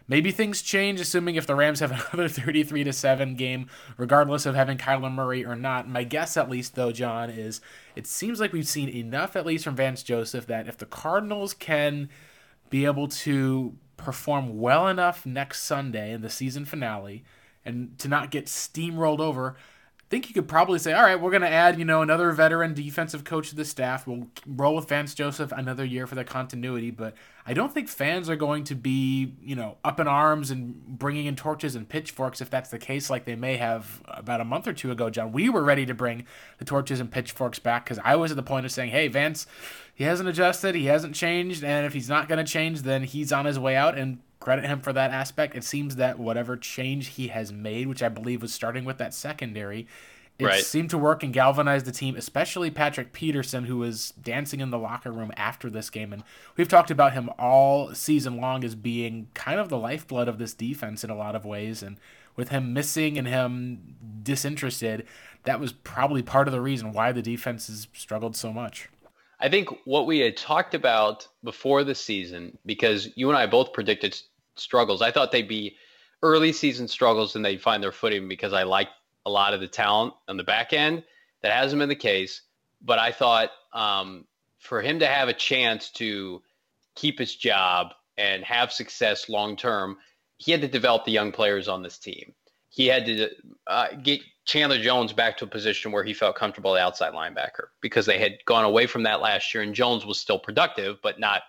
[0.07, 4.55] Maybe things change, assuming if the Rams have another 33 to 7 game, regardless of
[4.55, 5.89] having Kyler Murray or not.
[5.89, 7.61] My guess, at least, though, John, is
[7.97, 11.55] it seems like we've seen enough, at least from Vance Joseph, that if the Cardinals
[11.55, 12.09] can
[12.69, 17.25] be able to perform well enough next Sunday in the season finale
[17.65, 19.57] and to not get steamrolled over,
[20.11, 22.75] think you could probably say, all right, we're going to add, you know, another veteran
[22.75, 24.07] defensive coach to the staff.
[24.07, 26.91] We'll roll with Vance Joseph another year for the continuity.
[26.91, 27.15] But
[27.47, 31.27] I don't think fans are going to be, you know, up in arms and bringing
[31.27, 34.69] in torches and pitchforks if that's the case, like they may have about a month
[34.69, 35.33] or two ago, John.
[35.33, 36.27] We were ready to bring
[36.59, 39.47] the torches and pitchforks back because I was at the point of saying, hey, Vance,
[39.95, 43.33] he hasn't adjusted, he hasn't changed, and if he's not going to change, then he's
[43.33, 43.97] on his way out.
[43.97, 45.57] And credit him for that aspect.
[45.57, 49.15] It seems that whatever change he has made, which I believe was starting with that
[49.15, 49.87] secondary,
[50.39, 50.63] it right.
[50.63, 54.79] seemed to work and galvanize the team, especially Patrick Peterson, who was dancing in the
[54.79, 56.13] locker room after this game.
[56.13, 56.25] And
[56.59, 60.53] we've talked about him all season long as being kind of the lifeblood of this
[60.53, 61.83] defense in a lot of ways.
[61.83, 61.97] And
[62.37, 65.07] with him missing and him disinterested,
[65.45, 68.91] that was probably part of the reason why the defense has struggled so much.
[69.41, 73.73] I think what we had talked about before the season, because you and I both
[73.73, 74.21] predicted
[74.57, 75.03] struggles.
[75.03, 75.77] I thought they'd be
[76.23, 78.89] early season struggles and they'd find their footing because I like
[79.27, 81.03] a lot of the talent on the back end.
[81.43, 82.43] That hasn't been the case.
[82.81, 84.27] But I thought um,
[84.59, 86.43] for him to have a chance to
[86.95, 89.99] keep his job and have success long term,
[90.37, 92.33] he had to develop the young players on this team.
[92.69, 93.31] He had to
[93.67, 97.69] uh, get Chandler Jones back to a position where he felt comfortable at outside linebacker
[97.81, 101.21] because they had gone away from that last year, and Jones was still productive, but
[101.21, 101.43] not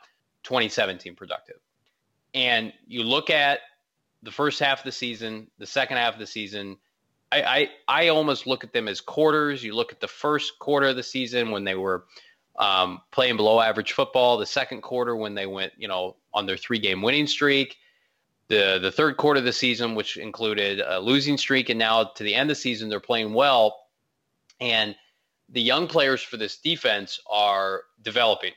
[0.43, 1.57] 2017 productive.
[2.35, 3.61] And you look at
[4.21, 6.77] the first half of the season, the second half of the season.
[7.31, 9.63] I, I, I almost look at them as quarters.
[9.63, 12.05] You look at the first quarter of the season when they were
[12.57, 14.37] um, playing below average football.
[14.37, 17.77] The second quarter when they went, you know, on their three game winning streak.
[18.47, 22.23] The the third quarter of the season, which included a losing streak, and now to
[22.23, 23.87] the end of the season they're playing well.
[24.59, 24.95] And
[25.49, 28.51] the young players for this defense are developing.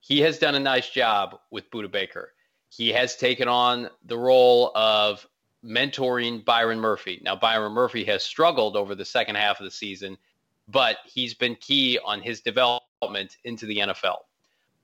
[0.00, 2.33] He has done a nice job with Budda Baker
[2.76, 5.24] he has taken on the role of
[5.64, 7.20] mentoring Byron Murphy.
[7.22, 10.18] Now, Byron Murphy has struggled over the second half of the season,
[10.66, 14.16] but he's been key on his development into the NFL.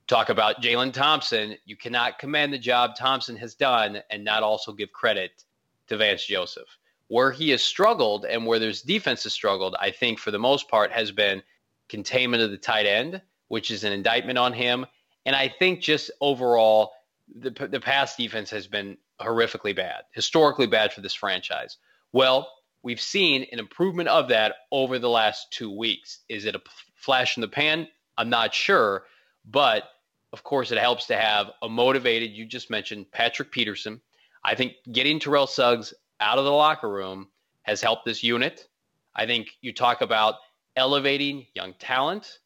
[0.06, 1.56] Talk about Jalen Thompson.
[1.64, 5.44] You cannot commend the job Thompson has done and not also give credit
[5.88, 6.68] to Vance Joseph.
[7.08, 10.68] Where he has struggled and where there's defense has struggled, I think for the most
[10.68, 11.42] part has been
[11.88, 14.86] containment of the tight end, which is an indictment on him.
[15.26, 16.92] And I think just overall,
[17.38, 21.76] the, the pass defense has been horrifically bad, historically bad for this franchise.
[22.12, 22.50] Well,
[22.82, 26.20] we've seen an improvement of that over the last two weeks.
[26.28, 26.62] Is it a
[26.94, 27.88] flash in the pan?
[28.16, 29.04] I'm not sure,
[29.44, 29.84] but
[30.32, 32.30] of course, it helps to have a motivated.
[32.30, 34.00] You just mentioned Patrick Peterson.
[34.44, 37.28] I think getting Terrell Suggs out of the locker room
[37.62, 38.68] has helped this unit.
[39.14, 40.36] I think you talk about
[40.76, 42.38] elevating young talent,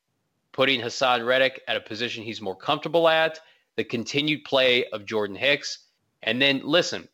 [0.53, 3.39] putting Haason Reddick at a position he's more comfortable at,
[3.77, 5.79] the continued play of Jordan Hicks.
[6.23, 7.09] And then listen,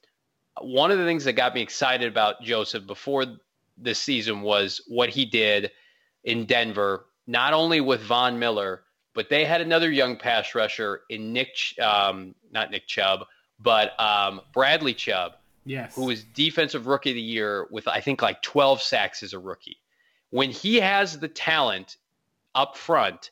[0.60, 3.26] one of the things that got me excited about Joseph before
[3.76, 5.70] this season was what he did
[6.24, 8.82] in Denver, not only with Von Miller,
[9.14, 13.26] but they had another young pass rusher in Nick, um, not Nick Chubb,
[13.58, 15.32] but um, Bradley Chubb,
[15.64, 19.32] yes, who was defensive rookie of the year with I think like 12 sacks as
[19.32, 19.78] a rookie.
[20.30, 21.96] When he has the talent
[22.54, 23.30] up front,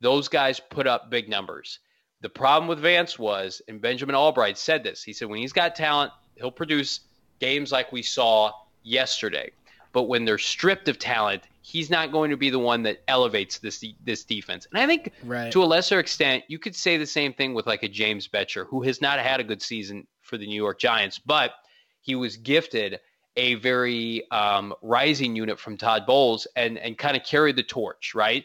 [0.00, 1.78] those guys put up big numbers.
[2.22, 5.02] The problem with Vance was, and Benjamin Allbright said this.
[5.02, 7.00] He said when he's got talent, he'll produce
[7.38, 8.52] games like we saw
[8.82, 9.50] yesterday.
[9.92, 13.58] But when they're stripped of talent, he's not going to be the one that elevates
[13.58, 14.66] this this defense.
[14.70, 15.50] And I think right.
[15.50, 18.66] to a lesser extent, you could say the same thing with like a James Bettcher,
[18.66, 21.52] who has not had a good season for the New York Giants, but
[22.00, 23.00] he was gifted
[23.36, 28.14] a very um, rising unit from Todd Bowles and and kind of carried the torch,
[28.14, 28.44] right?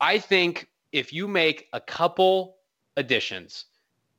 [0.00, 2.55] I think if you make a couple
[2.96, 3.66] additions,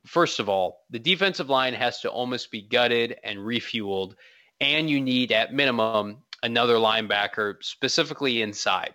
[0.05, 4.15] first of all, the defensive line has to almost be gutted and refueled,
[4.61, 8.93] and you need at minimum another linebacker, specifically inside.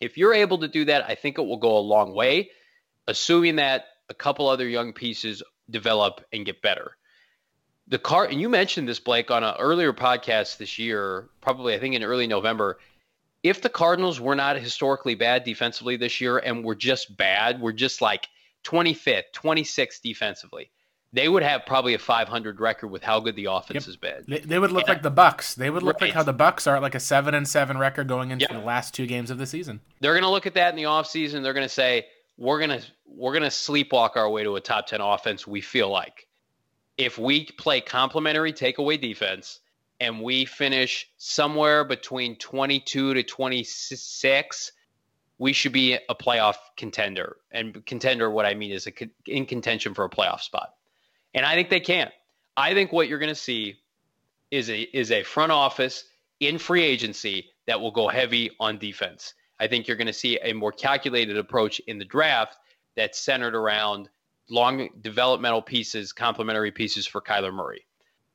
[0.00, 2.50] If you're able to do that, I think it will go a long way,
[3.06, 6.96] assuming that a couple other young pieces develop and get better.
[7.88, 11.78] The car, and you mentioned this, Blake, on an earlier podcast this year, probably I
[11.78, 12.78] think in early November.
[13.42, 17.72] If the Cardinals were not historically bad defensively this year and were just bad, we're
[17.72, 18.28] just like
[18.64, 20.70] 25th, 26th defensively
[21.14, 23.84] they would have probably a 500 record with how good the offense yep.
[23.84, 24.24] has been.
[24.26, 25.54] They, they would look like the Bucks.
[25.54, 26.08] They would look right.
[26.08, 28.50] like how the Bucks are, at like a seven and seven record going into yep.
[28.50, 29.80] the last two games of the season.
[30.00, 31.44] They're going to look at that in the offseason.
[31.44, 34.60] They're going to say, "We're going to we're going to sleepwalk our way to a
[34.60, 36.26] top 10 offense." We feel like
[36.98, 39.60] if we play complementary takeaway defense
[40.00, 44.72] and we finish somewhere between 22 to 26
[45.44, 47.36] we should be a playoff contender.
[47.52, 48.92] And contender, what I mean is a,
[49.26, 50.72] in contention for a playoff spot.
[51.34, 52.10] And I think they can.
[52.56, 53.76] I think what you're going to see
[54.50, 56.04] is a is a front office
[56.40, 59.34] in free agency that will go heavy on defense.
[59.60, 62.56] I think you're going to see a more calculated approach in the draft
[62.96, 64.08] that's centered around
[64.48, 67.84] long developmental pieces, complementary pieces for Kyler Murray,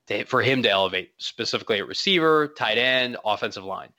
[0.10, 3.90] to, for him to elevate specifically at receiver, tight end, offensive line.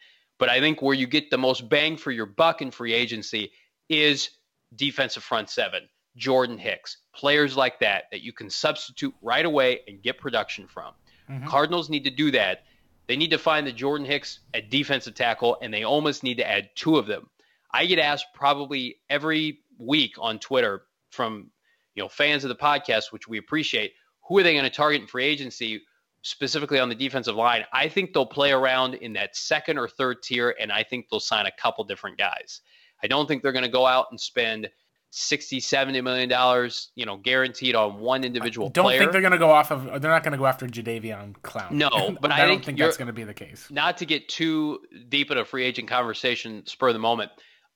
[0.41, 3.53] But I think where you get the most bang for your buck in free agency
[3.91, 4.31] is
[4.75, 5.83] defensive front seven.
[6.17, 10.95] Jordan Hicks, players like that that you can substitute right away and get production from.
[11.31, 11.47] Mm-hmm.
[11.47, 12.65] Cardinals need to do that.
[13.07, 16.49] They need to find the Jordan Hicks at defensive tackle, and they almost need to
[16.49, 17.29] add two of them.
[17.73, 21.51] I get asked probably every week on Twitter from
[21.95, 23.93] you know fans of the podcast, which we appreciate.
[24.27, 25.83] Who are they going to target in free agency,
[26.23, 27.65] specifically on the defensive line?
[27.73, 31.21] I think they'll play around in that second or third tier, and I think they'll
[31.21, 32.61] sign a couple different guys.
[33.03, 34.69] I don't think they're going to go out and spend
[35.13, 38.99] 60 70 million dollars you know guaranteed on one individual I don't player.
[39.01, 41.77] think they're going to go off of they're not going to go after Jadeveon Clown
[41.77, 44.29] no but I, I, don't think that's going to be the case not to get
[44.29, 44.79] too
[45.09, 47.33] deep in a free agent conversation spur of the moment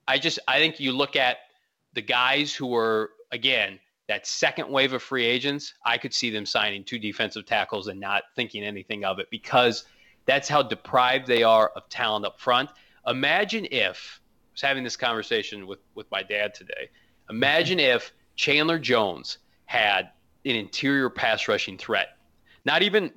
[0.06, 1.38] I just I think you look at
[1.94, 6.46] the guys who were again that second wave of free agents I could see them
[6.46, 9.84] signing two defensive tackles and not thinking anything of it because
[10.26, 12.70] that's how deprived they are of talent up front
[13.06, 16.90] imagine if I was having this conversation with with my dad today
[17.30, 20.10] Imagine if Chandler Jones had
[20.44, 22.08] an interior pass rushing threat,
[22.64, 23.10] not even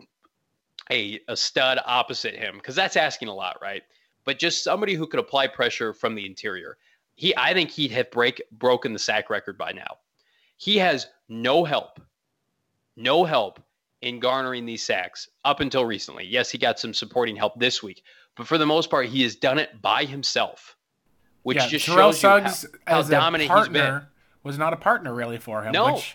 [0.89, 3.84] a, a stud opposite him, because that's asking a lot, right?
[4.23, 6.78] But just somebody who could apply pressure from the interior.
[7.15, 9.97] He, I think he'd have break broken the sack record by now.
[10.58, 12.02] He has no help,
[12.96, 13.62] no help
[14.02, 16.26] in garnering these sacks up until recently.
[16.26, 18.04] Yes, he got some supporting help this week,
[18.36, 20.78] but for the most part, he has done it by himself
[21.48, 24.08] which yeah, just Terrell shows Suggs you how, how dominant partner, he's been.
[24.43, 25.72] Was not a partner really for him.
[25.72, 26.13] No, which,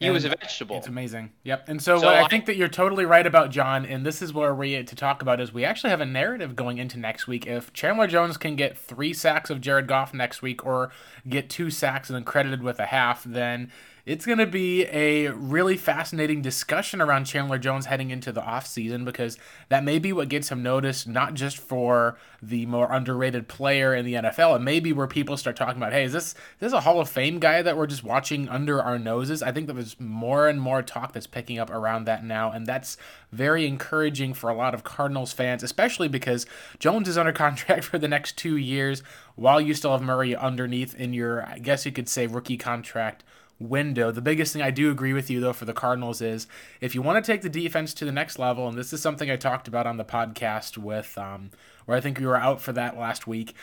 [0.00, 0.76] he was a vegetable.
[0.76, 1.32] It's amazing.
[1.44, 1.68] Yep.
[1.68, 4.20] And so, so uh, I, I, think that you're totally right about John, and this
[4.20, 7.26] is where we to talk about is we actually have a narrative going into next
[7.26, 7.46] week.
[7.46, 10.90] If Chandler Jones can get three sacks of Jared Goff next week, or
[11.28, 13.70] get two sacks and then credited with a half, then
[14.06, 19.02] it's going to be a really fascinating discussion around Chandler Jones heading into the offseason
[19.02, 19.38] because
[19.70, 24.04] that may be what gets him noticed, not just for the more underrated player in
[24.04, 24.56] the NFL.
[24.56, 27.00] It may be where people start talking about, hey, is this, is this a Hall
[27.00, 29.42] of Fame guy that we're just watching under our noses?
[29.42, 32.98] I think there's more and more talk that's picking up around that now, and that's
[33.32, 36.44] very encouraging for a lot of Cardinals fans, especially because
[36.78, 39.02] Jones is under contract for the next two years
[39.34, 43.24] while you still have Murray underneath in your, I guess you could say, rookie contract
[43.68, 44.10] window.
[44.10, 46.46] The biggest thing I do agree with you though for the Cardinals is
[46.80, 49.30] if you want to take the defense to the next level, and this is something
[49.30, 51.50] I talked about on the podcast with um,
[51.86, 53.54] where I think we were out for that last week.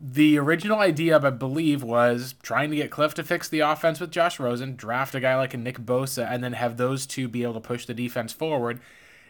[0.00, 4.10] The original idea, I believe, was trying to get Kliff to fix the offense with
[4.10, 7.42] Josh Rosen, draft a guy like a Nick Bosa, and then have those two be
[7.42, 8.80] able to push the defense forward.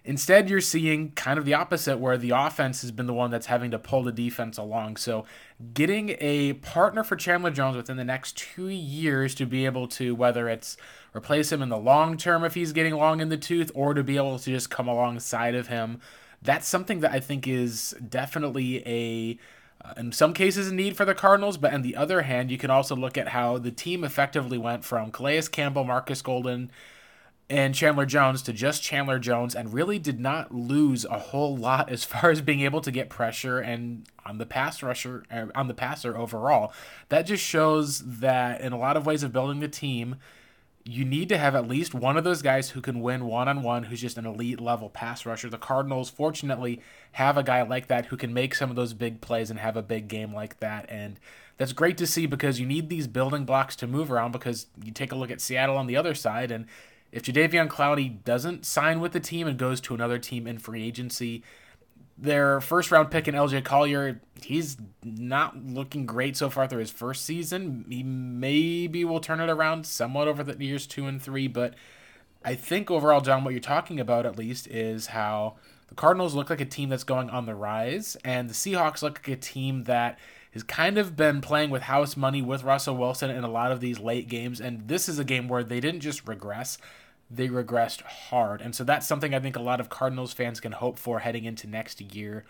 [0.06, 3.46] Instead, you're seeing kind of the opposite, where the offense has been the one that's
[3.46, 4.98] having to pull the defense along.
[4.98, 5.24] So,
[5.72, 10.14] getting a partner for Chandler Jones within the next two years to be able to,
[10.14, 10.76] whether it's
[11.14, 14.04] replace him in the long term if he's getting long in the tooth, or to
[14.04, 16.00] be able to just come alongside of him,
[16.42, 19.38] that's something that I think is definitely a
[19.84, 22.56] uh, in some cases a need for the Cardinals, but on the other hand, you
[22.56, 26.70] can also look at how the team effectively went from Calais Campbell, Marcus Golden,
[27.50, 31.90] and Chandler Jones to just Chandler Jones and really did not lose a whole lot
[31.90, 35.68] as far as being able to get pressure and on the pass rusher uh, on
[35.68, 36.72] the passer overall.
[37.10, 40.16] That just shows that in a lot of ways of building the team,
[40.86, 43.62] you need to have at least one of those guys who can win one on
[43.62, 45.48] one, who's just an elite level pass rusher.
[45.48, 46.80] The Cardinals, fortunately,
[47.12, 49.76] have a guy like that who can make some of those big plays and have
[49.76, 50.84] a big game like that.
[50.90, 51.18] And
[51.56, 54.92] that's great to see because you need these building blocks to move around because you
[54.92, 56.66] take a look at Seattle on the other side and
[57.14, 60.84] if Jadeveon Clowney doesn't sign with the team and goes to another team in free
[60.84, 61.44] agency,
[62.18, 66.90] their first round pick in LJ Collier, he's not looking great so far through his
[66.90, 67.84] first season.
[67.88, 71.74] He maybe will turn it around somewhat over the years two and three, but
[72.44, 75.54] I think overall, John, what you're talking about at least is how
[75.86, 79.20] the Cardinals look like a team that's going on the rise, and the Seahawks look
[79.20, 80.18] like a team that
[80.52, 83.80] has kind of been playing with house money with Russell Wilson in a lot of
[83.80, 84.60] these late games.
[84.60, 86.78] And this is a game where they didn't just regress,
[87.30, 88.60] they regressed hard.
[88.60, 91.44] And so that's something I think a lot of Cardinals fans can hope for heading
[91.44, 92.44] into next year.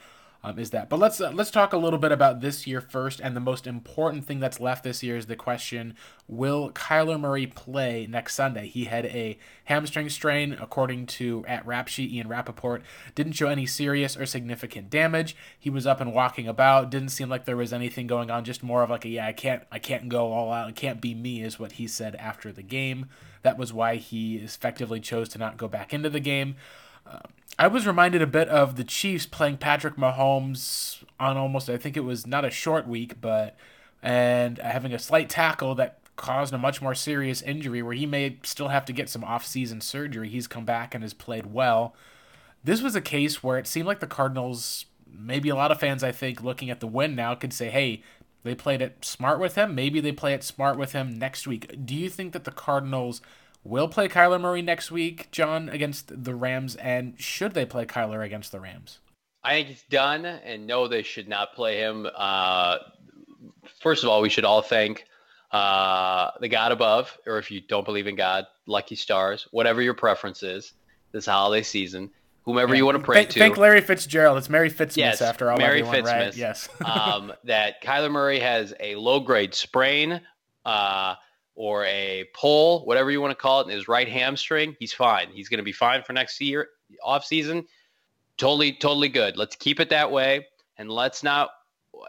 [0.44, 0.90] Um, is that?
[0.90, 3.66] But let's uh, let's talk a little bit about this year first, and the most
[3.66, 5.94] important thing that's left this year is the question:
[6.28, 8.66] Will Kyler Murray play next Sunday?
[8.66, 12.82] He had a hamstring strain, according to at Rap Sheet Ian Rapoport.
[13.14, 15.34] Didn't show any serious or significant damage.
[15.58, 16.90] He was up and walking about.
[16.90, 18.44] Didn't seem like there was anything going on.
[18.44, 20.68] Just more of like a yeah, I can't I can't go all out.
[20.68, 23.06] It can't be me, is what he said after the game.
[23.45, 26.57] That was why he effectively chose to not go back into the game.
[27.07, 27.18] Uh,
[27.59, 31.97] I was reminded a bit of the Chiefs playing Patrick Mahomes on almost, I think
[31.97, 33.55] it was not a short week, but
[34.03, 38.38] and having a slight tackle that caused a much more serious injury where he may
[38.45, 40.30] still have to get some off-season surgery.
[40.30, 41.95] He's come back and has played well.
[42.62, 46.03] This was a case where it seemed like the Cardinals, maybe a lot of fans,
[46.03, 48.03] I think, looking at the win now, could say, hey,
[48.45, 49.74] they played it smart with him.
[49.74, 51.74] Maybe they play it smart with him next week.
[51.84, 53.20] Do you think that the Cardinals
[53.64, 56.76] will play Kyler Murray next week, John, against the Rams?
[56.76, 59.01] And should they play Kyler against the Rams?
[59.42, 62.07] I think it's done, and no, they should not play him.
[62.14, 62.78] Uh,
[63.82, 65.05] first of all, we should all thank
[65.51, 69.95] uh, the God above, or if you don't believe in God, lucky stars, whatever your
[69.95, 70.72] preference is
[71.12, 72.11] this holiday season
[72.45, 72.78] whomever yeah.
[72.78, 73.38] you want to pray thank, to.
[73.38, 74.38] Thank Larry Fitzgerald.
[74.38, 75.59] It's Mary Fitzmanis yes, after all.
[75.59, 76.05] Mary everyone.
[76.05, 76.36] Right?
[76.36, 76.68] Yes.
[76.84, 80.20] um, that Kyler Murray has a low grade sprain
[80.64, 81.14] uh,
[81.55, 84.76] or a pull, whatever you want to call it, in his right hamstring.
[84.78, 85.28] He's fine.
[85.32, 86.68] He's going to be fine for next year,
[87.03, 87.64] off season.
[88.36, 89.36] Totally, totally good.
[89.36, 91.51] Let's keep it that way, and let's not.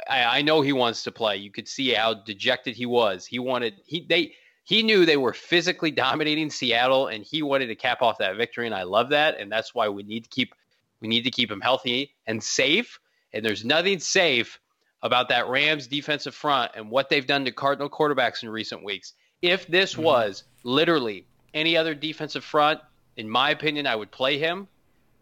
[0.09, 1.37] I, I know he wants to play.
[1.37, 3.27] You could see how dejected he was.
[3.27, 4.33] He wanted he they
[4.65, 8.65] he knew they were physically dominating Seattle, and he wanted to cap off that victory.
[8.65, 10.53] And I love that, and that's why we need to keep
[11.01, 12.99] we need to keep him healthy and safe.
[13.31, 14.59] And there's nothing safe
[15.03, 19.13] about that Rams defensive front and what they've done to Cardinal quarterbacks in recent weeks.
[19.41, 20.03] If this mm-hmm.
[20.03, 22.79] was literally any other defensive front,
[23.17, 24.67] in my opinion, I would play him.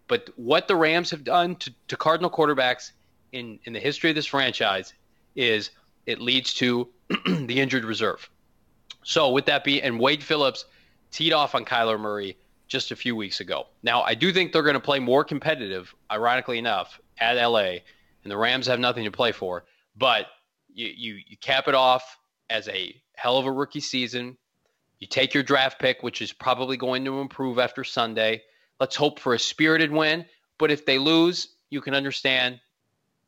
[0.07, 2.91] But what the Rams have done to, to Cardinal quarterbacks
[3.33, 4.93] in, in the history of this franchise
[5.35, 5.71] is
[6.05, 6.87] it leads to
[7.25, 8.29] the injured reserve.
[9.03, 10.65] So with that be, and Wade Phillips
[11.11, 12.37] teed off on Kyler Murray
[12.67, 13.67] just a few weeks ago.
[13.83, 17.77] Now I do think they're going to play more competitive, ironically enough, at LA,
[18.23, 19.65] and the Rams have nothing to play for.
[19.95, 20.27] But
[20.73, 22.17] you you, you cap it off
[22.49, 24.37] as a hell of a rookie season.
[24.99, 28.41] You take your draft pick, which is probably going to improve after Sunday.
[28.79, 30.25] Let's hope for a spirited win.
[30.57, 32.59] But if they lose, you can understand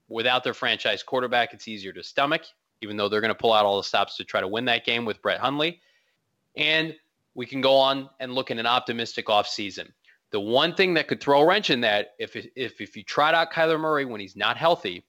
[0.08, 2.44] without their franchise quarterback, it's easier to stomach
[2.82, 4.86] even though they're going to pull out all the stops to try to win that
[4.86, 5.82] game with Brett Hundley.
[6.56, 6.96] And
[7.34, 9.90] we can go on and look at an optimistic offseason.
[10.32, 13.36] The one thing that could throw a wrench in that, if, if, if you tried
[13.36, 15.06] out Kyler Murray when he's not healthy,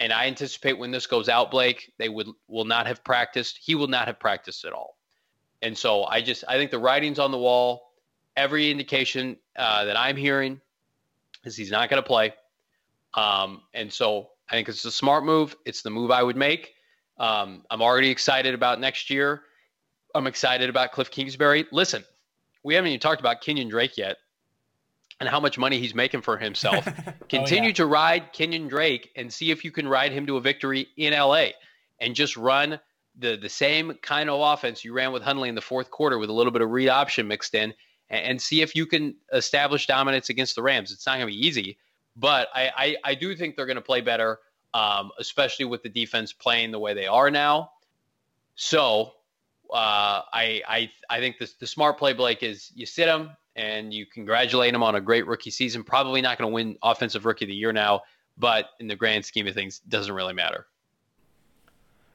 [0.00, 3.58] and I anticipate when this goes out, Blake, they would will not have practiced.
[3.62, 4.96] He will not have practiced at all.
[5.62, 7.92] And so I just I think the writing's on the wall.
[8.36, 10.60] Every indication uh, that I'm hearing
[11.44, 12.34] is he's not going to play.
[13.14, 15.56] Um, and so I think it's a smart move.
[15.64, 16.74] It's the move I would make.
[17.18, 19.42] Um, I'm already excited about next year.
[20.14, 21.66] I'm excited about Kliff Kingsbury.
[21.72, 22.04] Listen,
[22.62, 24.16] we haven't even talked about Kenyan Drake yet
[25.20, 26.84] and how much money he's making for himself.
[27.28, 27.72] Continue oh, yeah.
[27.74, 31.12] to ride Kenyan Drake and see if you can ride him to a victory in
[31.12, 31.48] LA
[32.00, 32.78] and just run
[33.18, 36.30] the the same kind of offense you ran with Hundley in the fourth quarter with
[36.30, 37.72] a little bit of read option mixed in
[38.10, 40.92] and, and see if you can establish dominance against the Rams.
[40.92, 41.78] It's not going to be easy,
[42.16, 44.38] but I, I, I do think they're going to play better,
[44.72, 47.70] um, especially with the defense playing the way they are now.
[48.54, 49.12] So
[49.72, 53.92] uh, I, I I think the, the smart play, Blake, is you sit him and
[53.92, 55.82] you congratulate him on a great rookie season.
[55.84, 58.02] Probably not going to win Offensive Rookie of the Year now,
[58.36, 60.66] but in the grand scheme of things, doesn't really matter.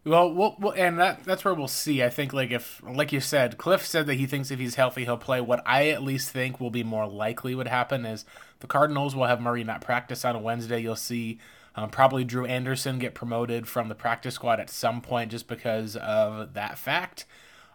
[0.10, 2.02] Well, well, and that that's where we'll see.
[2.02, 5.06] I think, like if, like you said, Kliff said that he thinks if he's healthy,
[5.06, 5.40] he'll play.
[5.40, 8.26] What I at least think will be more likely would happen is
[8.60, 10.80] the Cardinals will have Murray not practice on a Wednesday.
[10.80, 11.38] You'll see
[11.76, 15.96] um, probably Drew Anderson get promoted from the practice squad at some point just because
[15.96, 17.26] of that fact.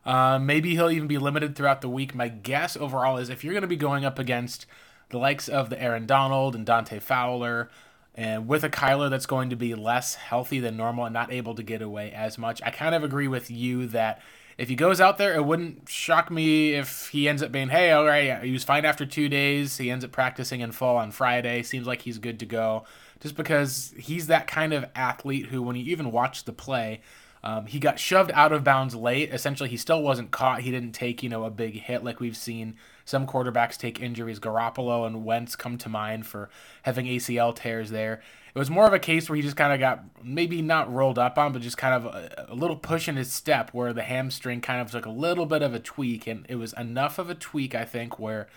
[0.05, 2.17] Uh, maybe he'll even be limited throughout the week.
[2.17, 4.67] My guess overall is if you're going to be going up against
[5.11, 7.71] the likes of the Aaron Donald and Dante Fowler,
[8.15, 11.55] and with a Kyler that's going to be less healthy than normal and not able
[11.55, 14.23] to get away as much, I kind of agree with you that
[14.57, 17.91] if he goes out there, it wouldn't shock me if he ends up being, hey,
[17.91, 19.79] all right, he was fine after two days.
[19.79, 21.63] He ends up practicing in full on Friday.
[21.65, 22.85] Seems like he's good to go.
[23.21, 27.01] Just because he's that kind of athlete who, when you even watch the play,
[27.45, 29.31] um, he got shoved out of bounds late.
[29.31, 30.63] Essentially, he still wasn't caught.
[30.63, 34.41] He didn't take, you know, a big hit like we've seen some quarterbacks take injuries.
[34.41, 36.49] Garoppolo and Wentz come to mind for
[36.85, 38.23] having ACL tears there.
[38.55, 41.19] It was more of a case where he just kind of got maybe not rolled
[41.19, 44.05] up on, but just kind of a, a little push in his step where the
[44.05, 46.27] hamstring kind of took a little bit of a tweak.
[46.27, 48.49] And it was enough of a tweak, I think, where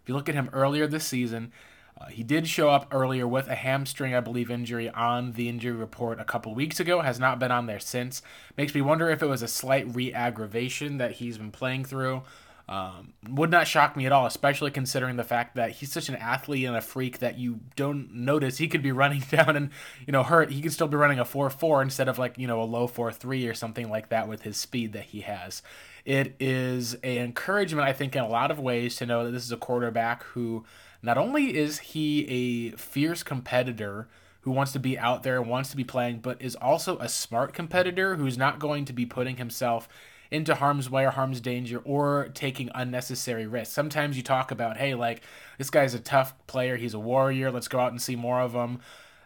[0.00, 1.50] if you look at him earlier this season,
[1.98, 5.72] uh, he did show up earlier with a hamstring, I believe, injury on the injury
[5.72, 7.00] report a couple weeks ago.
[7.00, 8.22] Has not been on there since.
[8.56, 12.22] Makes me wonder if it was a slight re-aggravation that he's been playing through.
[12.68, 16.16] Um, would not shock me at all, especially considering the fact that he's such an
[16.16, 19.70] athlete and a freak that you don't notice he could be running down and
[20.06, 20.50] you know hurt.
[20.50, 22.88] He could still be running a four four instead of like you know a low
[22.88, 25.62] four three or something like that with his speed that he has.
[26.04, 29.44] It is an encouragement, I think, in a lot of ways to know that this
[29.44, 30.64] is a quarterback who
[31.06, 34.08] not only is he a fierce competitor
[34.40, 37.08] who wants to be out there, and wants to be playing, but is also a
[37.08, 39.88] smart competitor who's not going to be putting himself
[40.30, 43.74] into harm's way or harm's danger or taking unnecessary risks.
[43.74, 45.22] Sometimes you talk about, hey, like,
[45.58, 48.52] this guy's a tough player, he's a warrior, let's go out and see more of
[48.52, 48.80] him.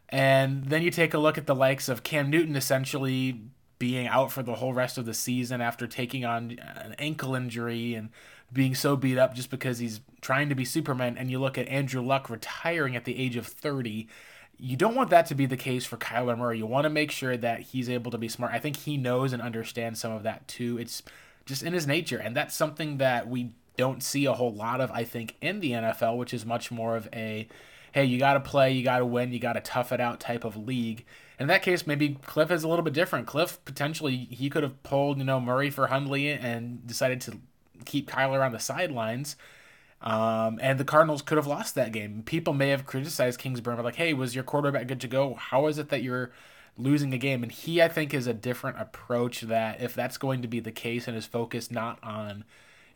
[0.08, 3.40] And then you take a look at the likes of Cam Newton essentially
[3.78, 7.94] being out for the whole rest of the season after taking on an ankle injury
[7.94, 8.10] and
[8.52, 11.68] being so beat up just because he's trying to be Superman, and you look at
[11.68, 14.08] Andrew Luck retiring at the age of 30.
[14.58, 16.58] You don't want that to be the case for Kyler Murray.
[16.58, 18.52] You want to make sure that he's able to be smart.
[18.52, 20.78] I think he knows and understands some of that too.
[20.78, 21.02] It's
[21.46, 24.90] just in his nature, and that's something that we don't see a whole lot of,
[24.90, 27.48] I think, in the NFL, which is much more of a
[27.92, 30.20] hey, you got to play, you got to win, you got to tough it out
[30.20, 31.04] type of league.
[31.40, 33.26] In that case, maybe Kliff is a little bit different.
[33.26, 37.38] Kliff potentially he could have pulled you know Murray for Hundley and decided to
[37.84, 39.36] keep Kyler on the sidelines.
[40.02, 42.22] Um, and the Cardinals could have lost that game.
[42.24, 45.34] People may have criticized Kingsbury, like, hey, was your quarterback good to go?
[45.34, 46.30] How is it that you're
[46.78, 47.42] losing a game?
[47.42, 50.72] And he, I think, is a different approach that if that's going to be the
[50.72, 52.44] case and is focused not on,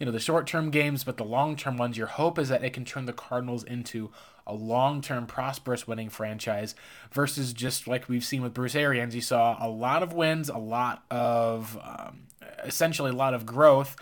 [0.01, 2.64] you know, the short term games, but the long term ones, your hope is that
[2.64, 4.11] it can turn the Cardinals into
[4.47, 6.74] a long term prosperous winning franchise
[7.12, 9.14] versus just like we've seen with Bruce Arians.
[9.14, 12.28] You saw a lot of wins, a lot of, um,
[12.64, 13.95] essentially, a lot of growth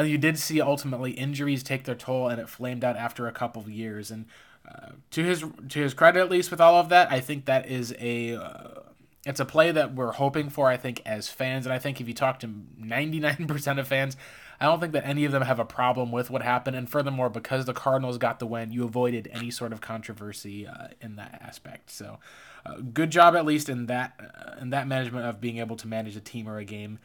[0.00, 3.32] and you did see ultimately injuries take their toll, and it flamed out after a
[3.32, 4.10] couple of years.
[4.10, 4.26] And
[4.66, 7.68] uh, to his to his credit, at least with all of that, I think that
[7.68, 8.80] is a uh,
[9.26, 10.68] it's a play that we're hoping for.
[10.68, 13.86] I think as fans, and I think if you talk to ninety nine percent of
[13.88, 14.16] fans,
[14.58, 16.76] I don't think that any of them have a problem with what happened.
[16.76, 20.88] And furthermore, because the Cardinals got the win, you avoided any sort of controversy uh,
[21.00, 21.90] in that aspect.
[21.90, 22.18] So,
[22.64, 25.86] uh, good job at least in that uh, in that management of being able to
[25.86, 26.98] manage a team or a game.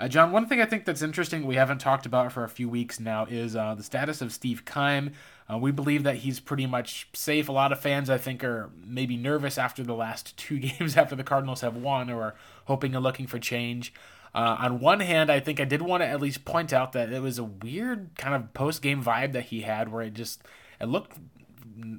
[0.00, 2.68] Uh, John, one thing I think that's interesting we haven't talked about for a few
[2.68, 5.12] weeks now is uh, the status of Steve Keim.
[5.50, 7.48] Uh, we believe that he's pretty much safe.
[7.48, 11.16] A lot of fans, I think, are maybe nervous after the last two games after
[11.16, 12.34] the Cardinals have won or are
[12.66, 13.92] hoping and looking for change.
[14.34, 17.12] Uh, on one hand, I think I did want to at least point out that
[17.12, 20.42] it was a weird kind of post game vibe that he had where it just
[20.80, 21.18] it looked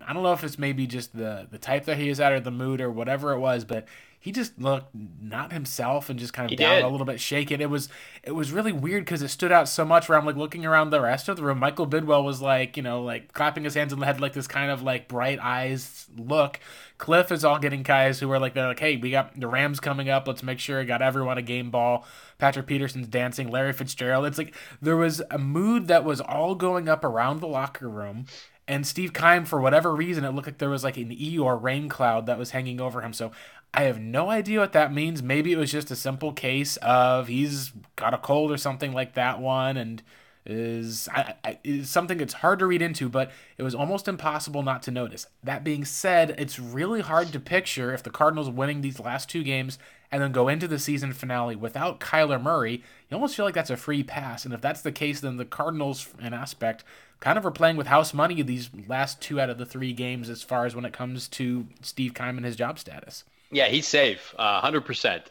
[0.05, 2.39] I don't know if it's maybe just the the type that he is at or
[2.39, 3.85] the mood or whatever it was, but
[4.21, 6.83] he just looked not himself and just kind of He down did.
[6.83, 7.61] a little bit shaken.
[7.61, 7.87] It was
[8.21, 10.09] it was really weird because it stood out so much.
[10.09, 12.83] Where I'm like looking around the rest of the room, Michael Bidwill was like you
[12.83, 16.59] know like clapping his hands and had like this kind of like bright eyes look.
[16.99, 19.79] Kliff is all getting guys who are like they're like hey we got the Rams
[19.79, 20.27] coming up.
[20.27, 22.05] Let's make sure I got everyone a game ball.
[22.37, 23.49] Patrick Peterson's dancing.
[23.49, 24.25] Larry Fitzgerald.
[24.25, 28.25] It's like there was a mood that was all going up around the locker room.
[28.67, 31.89] And Steve Keim, for whatever reason, it looked like there was like an Eeyore rain
[31.89, 33.13] cloud that was hanging over him.
[33.13, 33.31] So
[33.73, 35.21] I have no idea what that means.
[35.21, 39.13] Maybe it was just a simple case of he's got a cold or something like
[39.13, 40.01] that one, and
[40.45, 44.63] is, I, I, is something that's hard to read into, but it was almost impossible
[44.63, 45.27] not to notice.
[45.43, 49.43] That being said, it's really hard to picture if the Cardinals winning these last two
[49.43, 49.77] games
[50.11, 52.83] and then go into the season finale without Kyler Murray.
[53.09, 55.45] You almost feel like that's a free pass, and if that's the case, then the
[55.45, 56.83] Cardinals, in aspect,
[57.19, 60.29] kind of are playing with house money these last two out of the three games
[60.29, 63.23] as far as when it comes to Steve Keim and his job status.
[63.51, 65.23] Yeah, he's safe, uh, 100%.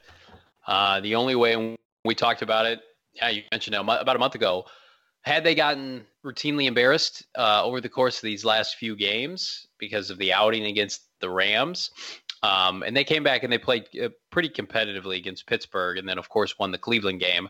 [0.66, 2.80] Uh, the only way we talked about it,
[3.12, 4.66] yeah, you mentioned it about a month ago,
[5.22, 10.10] had they gotten routinely embarrassed uh, over the course of these last few games because
[10.10, 11.90] of the outing against the Rams,
[12.42, 16.18] um, and they came back and they played uh, pretty competitively against Pittsburgh, and then
[16.18, 17.48] of course won the Cleveland game.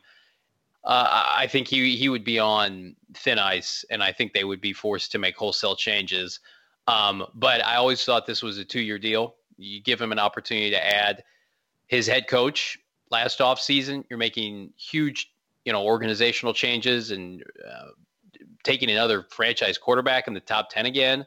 [0.84, 4.60] Uh, I think he he would be on thin ice, and I think they would
[4.60, 6.40] be forced to make wholesale changes.
[6.86, 9.34] Um, but I always thought this was a two-year deal.
[9.58, 11.24] You give him an opportunity to add
[11.86, 12.78] his head coach
[13.10, 14.04] last offseason.
[14.08, 15.32] You're making huge,
[15.64, 17.88] you know, organizational changes and uh,
[18.64, 21.26] taking another franchise quarterback in the top 10 again,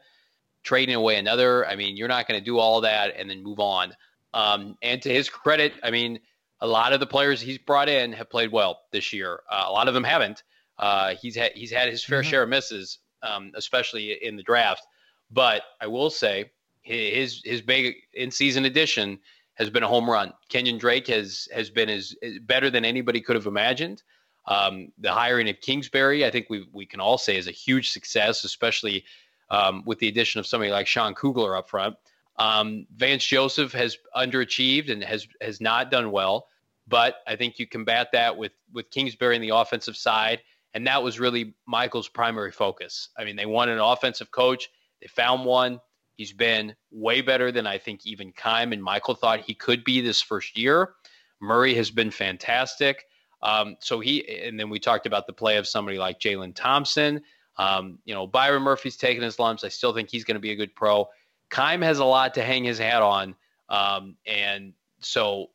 [0.63, 1.67] trading away another.
[1.67, 3.93] I mean, you're not going to do all that and then move on.
[4.33, 6.19] Um, and to his credit, I mean,
[6.61, 9.41] a lot of the players he's brought in have played well this year.
[9.49, 10.43] Uh, a lot of them haven't.
[10.77, 12.29] Uh, he's had he's had his fair mm-hmm.
[12.29, 14.85] share of misses, um, especially in the draft.
[15.29, 16.51] But I will say
[16.81, 19.19] his his big in season addition
[19.55, 20.33] has been a home run.
[20.49, 24.03] Kenyan Drake has has been as, better than anybody could have imagined.
[24.47, 27.91] Um, the hiring of Kingsbury, I think we we can all say is a huge
[27.91, 29.05] success, especially
[29.49, 31.95] um, with the addition of somebody like Sean Kugler up front.
[32.37, 36.47] Um, Vance Joseph has underachieved and has has not done well,
[36.87, 40.41] but I think you combat that with with Kingsbury in the offensive side,
[40.73, 43.09] and that was really Michael's primary focus.
[43.17, 44.69] I mean, they wanted an offensive coach.
[45.01, 45.79] They found one.
[46.21, 50.01] He's been way better than I think even Keim and Michael thought he could be
[50.01, 50.93] this first year.
[51.41, 53.05] Murray has been fantastic.
[53.41, 57.23] Um, so he, and then we talked about the play of somebody like Jalen Thompson.
[57.57, 59.63] Um, you know, Byron Murphy's taking his lumps.
[59.63, 61.09] I still think he's going to be a good pro.
[61.49, 63.33] Keim has a lot to hang his hat on.
[63.67, 65.47] Um, and so,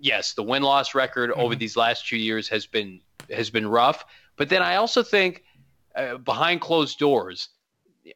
[0.00, 1.40] yes, the win loss record mm-hmm.
[1.40, 4.06] over these last two years has been has been rough.
[4.36, 5.44] But then I also think
[5.94, 7.50] uh, behind closed doors,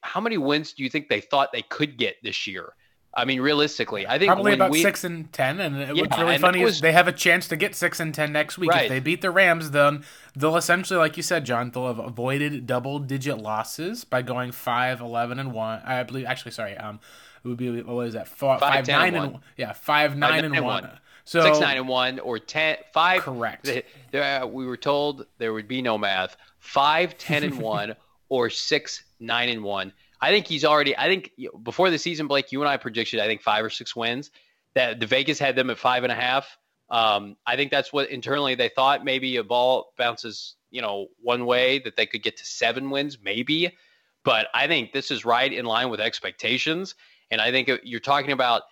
[0.03, 2.73] how many wins do you think they thought they could get this year?
[3.15, 5.61] I mean, realistically, I think probably about we, six and ten.
[5.61, 8.01] And it, yeah, what's really funny was, is they have a chance to get six
[8.01, 8.71] and ten next week.
[8.71, 8.85] Right.
[8.85, 12.67] If they beat the Rams, then they'll essentially, like you said, John, they'll have avoided
[12.67, 15.83] double-digit losses by going five, eleven, and one.
[15.85, 17.01] I believe, actually, sorry, um,
[17.45, 18.29] it would be what was that?
[18.29, 20.85] Four, five, five nine and, and yeah, five, nine, five, and, and one.
[20.85, 20.99] one.
[21.25, 23.23] So six, nine, and one, or ten, five.
[23.23, 23.69] Correct.
[24.15, 26.37] uh, we were told there would be no math.
[26.61, 27.95] Five, ten, and one,
[28.31, 29.93] or six, nine, and one
[30.23, 30.97] I think he's already.
[30.97, 31.33] I think
[31.65, 34.31] before the season, Blake, you and I predicted I think five or six wins.
[34.75, 36.57] That the Vegas had them at five and a half.
[36.89, 39.05] Um, I think that's what internally they thought.
[39.05, 43.19] Maybe a ball bounces, you know, one way that they could get to seven wins,
[43.23, 43.77] maybe.
[44.25, 46.95] But I think this is right in line with expectations.
[47.31, 48.63] And I think you're talking about.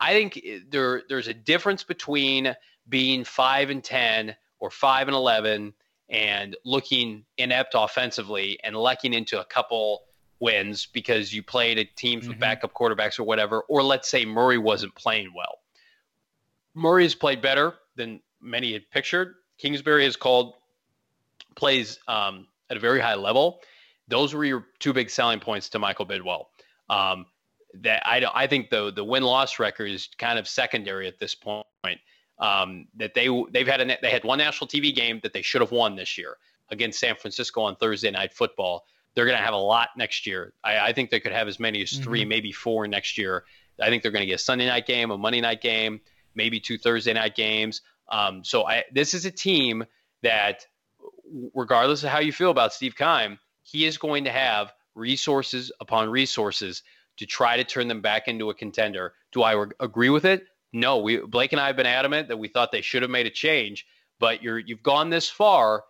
[0.00, 2.56] I think there there's a difference between
[2.88, 5.74] being five and ten or five and eleven
[6.10, 10.02] and looking inept offensively and lucking into a couple
[10.40, 12.30] wins because you played at teams mm-hmm.
[12.30, 15.58] with backup quarterbacks or whatever, or let's say Murray wasn't playing well.
[16.74, 19.34] Murray has played better than many had pictured.
[19.58, 20.54] Kingsbury has called
[21.56, 23.60] plays um, at a very high level.
[24.06, 26.44] Those were your two big selling points to Michael Bidwill.
[26.88, 27.26] Um,
[27.74, 31.34] that I, I think the the win loss record is kind of secondary at this
[31.34, 31.66] point.
[32.40, 35.60] Um, that they they've had a they had one national TV game that they should
[35.60, 36.36] have won this year
[36.70, 38.84] against San Francisco on Thursday night football
[39.18, 40.52] they're going to have a lot next year.
[40.62, 42.28] I, I, think they could have as many as 3 mm-hmm.
[42.28, 43.42] maybe four next year.
[43.80, 46.00] I think they're going to get a Sunday night game, a Monday night game,
[46.36, 47.82] maybe two Thursday night games.
[48.10, 49.84] Um, so I, this is a team
[50.22, 50.64] that,
[51.52, 56.08] regardless of how you feel about Steve Keim, he is going to have resources upon
[56.08, 56.84] resources
[57.16, 59.14] to try to turn them back into a contender.
[59.32, 60.44] Do I re- agree with it?
[60.72, 60.98] No.
[60.98, 63.30] We Blake and I have been adamant that we thought they should have made a
[63.30, 63.86] change,
[64.18, 65.84] but you're you've gone this far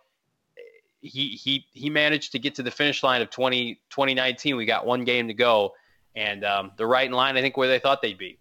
[1.01, 4.55] he he he managed to get to the finish line of 20, 2019.
[4.55, 5.73] We got one game to go,
[6.15, 7.37] and um, they're right in line.
[7.37, 8.37] I think where they thought they'd be.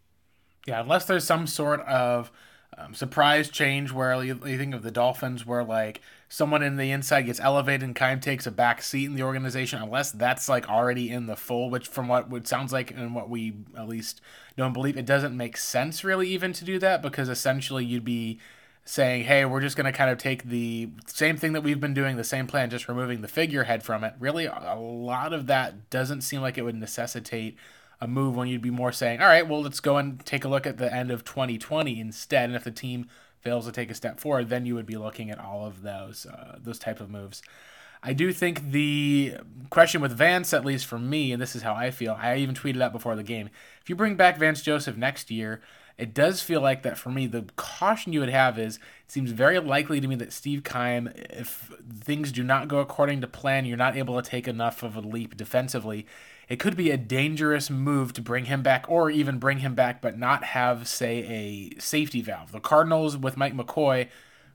[0.66, 2.30] Yeah, unless there's some sort of
[2.76, 6.90] um, surprise change where you, you, think of the Dolphins, where like someone in the
[6.90, 10.48] inside gets elevated and kind of takes a back seat in the organization, unless that's
[10.48, 13.88] like already in the full, which from what it sounds like and what we at
[13.88, 14.20] least
[14.56, 18.38] don't believe, it doesn't make sense really even to do that because essentially you'd be
[18.84, 21.92] saying, hey, we're just going to kind of take the same thing that we've been
[21.92, 24.14] doing, the same plan, just removing the figurehead from it.
[24.18, 27.56] Really, a lot of that doesn't seem like it would necessitate
[28.00, 30.48] a move when you'd be more saying, all right, well, let's go and take a
[30.48, 32.44] look at the end of 2020 instead.
[32.48, 33.08] And if the team
[33.48, 36.26] fails to take a step forward, then you would be looking at all of those
[36.26, 37.42] uh, those type of moves.
[38.02, 39.34] I do think the
[39.70, 42.54] question with Vance, at least for me, and this is how I feel, I even
[42.54, 43.50] tweeted out before the game.
[43.82, 45.60] If you bring back Vance Joseph next year,
[45.96, 47.26] it does feel like that for me.
[47.26, 51.10] The caution you would have is it seems very likely to me that Steve Keim,
[51.16, 54.94] if things do not go according to plan, you're not able to take enough of
[54.94, 56.06] a leap defensively
[56.48, 60.00] it could be a dangerous move to bring him back or even bring him back
[60.00, 62.52] but not have say a safety valve.
[62.52, 64.08] The cardinals with mike mccoy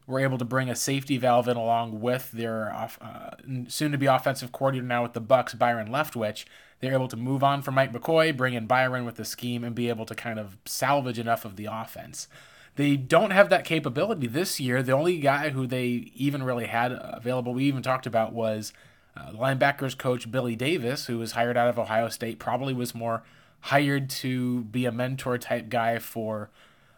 [0.05, 3.31] were able to bring a safety valve in along with their uh,
[3.67, 6.45] soon to be offensive coordinator now with the bucks byron leftwich.
[6.79, 9.75] They're able to move on from mike mccoy bring in byron with the scheme and
[9.75, 12.27] be able to kind of salvage enough of the offense.
[12.75, 14.81] They don't have that capability this year.
[14.81, 18.73] The only guy who they even really had available we even talked about was
[19.15, 22.95] uh, the linebackers coach Billy Davis, who was hired out of Ohio State, probably was
[22.95, 23.23] more
[23.61, 26.49] hired to be a mentor type guy for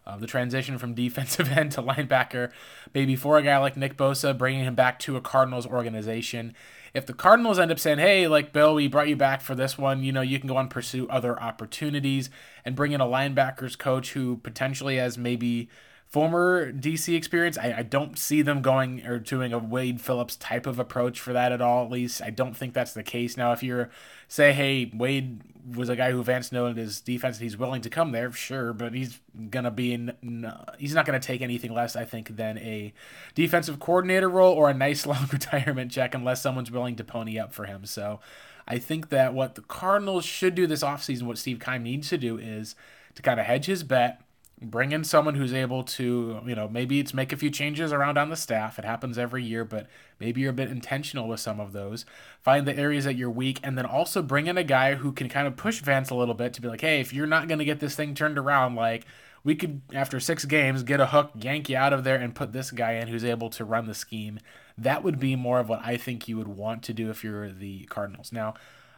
[0.08, 2.52] uh, the transition from defensive end to linebacker.
[2.94, 6.56] Maybe for a guy like Nick Bosa, bringing him back to a Cardinals organization.
[6.94, 9.78] If the Cardinals end up saying, hey, like Bill, we brought you back for this
[9.78, 12.30] one, you know, you can go and pursue other opportunities
[12.64, 15.68] and bring in a linebackers coach who potentially has maybe
[16.16, 20.66] former DC experience, I, I, don't see them going or doing a Wade Phillips type
[20.66, 21.84] of approach for that at all.
[21.84, 23.36] At least I don't think that's the case.
[23.36, 23.90] Now, if you're
[24.30, 25.42] say, hey, Wade
[25.76, 28.72] was a guy who Vance in his defense, and he's willing to come there, sure,
[28.72, 32.94] but he's gonna be in, he's not gonna take anything less, I think, than a
[33.34, 37.54] defensive coordinator role or a nice long retirement check, unless someone's willing to pony up
[37.54, 37.86] for him.
[37.86, 38.22] So.
[38.68, 42.18] I think that what the Cardinals should do this offseason, what Steve Keim needs to
[42.18, 42.74] do is
[43.14, 44.25] to kind of hedge his bet,
[44.62, 48.18] bring in someone who's able to, you know, maybe it's make a few changes around
[48.18, 48.80] on the staff.
[48.80, 49.88] It happens every year, but
[50.20, 52.06] maybe you're a bit intentional with some of those.
[52.42, 55.28] Find the areas that you're weak, and then also bring in a guy who can
[55.28, 57.60] kind of push Vance a little bit to be like, hey, if you're not going
[57.60, 59.06] to get this thing turned around, like,
[59.44, 62.52] we could, after six games, get a hook, yank you out of there, and put
[62.52, 64.40] this guy in who's able to run the scheme.
[64.78, 67.52] That would be more of what I think you would want to do if you're
[67.52, 68.32] the Cardinals.
[68.32, 68.56] Now,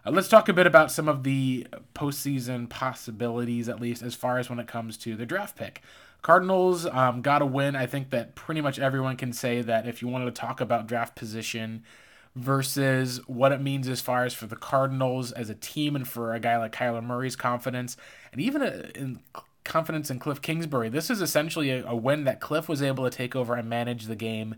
[0.08, 4.40] uh, let's talk a bit about some of the postseason possibilities, at least as far
[4.40, 5.82] as when it comes to the draft pick.
[6.22, 7.76] Cardinals um, got a win.
[7.76, 10.88] I think that pretty much everyone can say that if you wanted to talk about
[10.88, 11.84] draft position
[12.36, 16.34] versus what it means as far as for the Cardinals as a team and for
[16.34, 17.98] a guy like Kyler Murray's confidence,
[18.32, 19.20] and even a, in
[19.64, 23.10] confidence in Kliff Kingsbury, this is essentially a, a win that Kliff was able to
[23.10, 24.56] take over and manage the game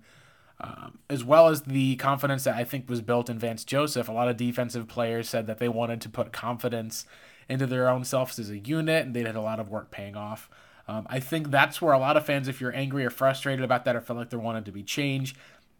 [0.61, 4.09] um, as well as the confidence that I think was built in Vance Joseph.
[4.09, 7.05] A lot of defensive players said that they wanted to put confidence
[7.47, 10.15] into their own selves as a unit, and they did a lot of work paying
[10.15, 10.49] off.
[10.87, 13.85] Um, I think that's where a lot of fans, if you're angry or frustrated about
[13.85, 15.35] that or feel like there wanted to be change,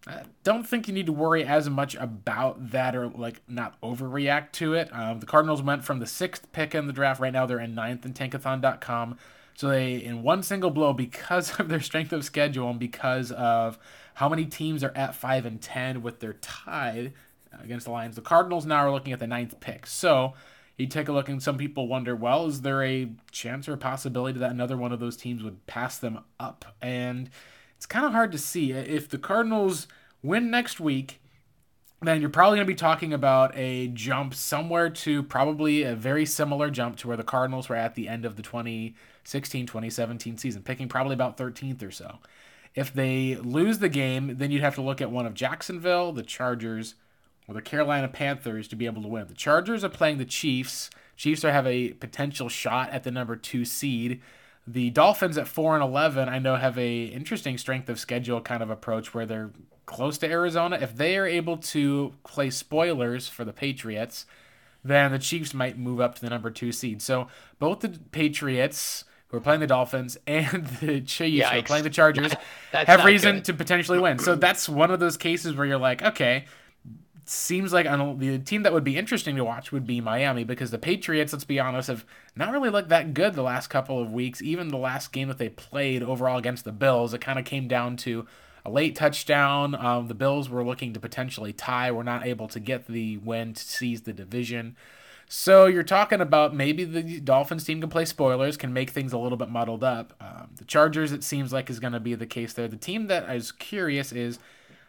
[0.08, 4.52] I don't think you need to worry as much about that or like not overreact
[4.54, 4.90] to it.
[4.94, 7.20] Um, the Cardinals went from the sixth pick in the draft.
[7.20, 9.18] Right now they're in ninth in tankathon.com.
[9.60, 13.78] So they, in one single blow, because of their strength of schedule and because of
[14.14, 17.12] how many teams are at five and ten with their tied
[17.62, 18.16] against the Lions?
[18.16, 19.86] The Cardinals now are looking at the ninth pick.
[19.86, 20.34] So
[20.78, 23.78] you take a look, and some people wonder, well, is there a chance or a
[23.78, 26.64] possibility that another one of those teams would pass them up?
[26.82, 27.30] And
[27.76, 28.72] it's kind of hard to see.
[28.72, 29.90] If the Cardinals
[30.24, 31.20] win next week,
[32.02, 36.26] then you're probably going to be talking about a jump somewhere to probably a very
[36.26, 40.64] similar jump to where the Cardinals were at the end of the 2016 2017 season,
[40.64, 42.20] picking probably about 13th or so.
[42.74, 46.24] If they lose the game, then you'd have to look at one of Jacksonville, the
[46.24, 46.96] Chargers,
[47.48, 49.28] or the Carolina Panthers to be able to win.
[49.28, 50.90] The Chargers are playing the Chiefs.
[51.18, 54.22] Chiefs are have a potential shot at the number two seed.
[54.66, 58.62] The Dolphins at four and eleven, I know, have a interesting strength of schedule kind
[58.62, 59.50] of approach where they're
[59.90, 60.78] close to Arizona.
[60.80, 64.28] If they are able to play spoilers for the Patriots,
[64.84, 67.02] then the Chiefs might move up to the number two seed.
[67.02, 67.28] So
[67.58, 71.90] both the Patriots who are playing the Dolphins, and the Chiefs who are playing the
[71.90, 72.34] Chargers
[72.72, 73.46] have reason good.
[73.46, 74.20] to potentially win.
[74.20, 76.46] So that's one of those cases where you're like, okay,
[77.26, 80.78] seems like the team that would be interesting to watch would be Miami because the
[80.78, 84.42] Patriots, let's be honest, have not really looked that good the last couple of weeks.
[84.42, 87.68] Even the last game that they played overall against the Bills, it kind of came
[87.68, 88.26] down to
[88.66, 89.76] a late touchdown.
[89.76, 93.54] Um, the Bills were looking to potentially tie, were not able to get the win
[93.54, 94.76] to seize the division.
[95.32, 99.18] So you're talking about maybe the Dolphins team can play spoilers, can make things a
[99.20, 100.14] little bit muddled up.
[100.20, 102.68] Um, the Chargers, it seems like, is going to be the case there.
[102.68, 104.40] The team that I was curious is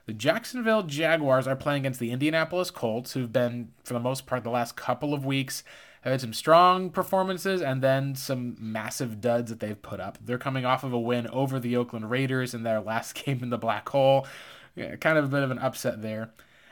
[0.07, 4.43] the Jacksonville Jaguars are playing against the Indianapolis Colts, who've been, for the most part,
[4.43, 5.63] the last couple of weeks,
[6.09, 10.19] had some strong performances and then some massive duds that they've put up.
[10.25, 13.51] They're coming off of a win over the Oakland Raiders in their last game in
[13.51, 14.27] the black hole.
[14.75, 16.31] Yeah, kind of a bit of an upset there.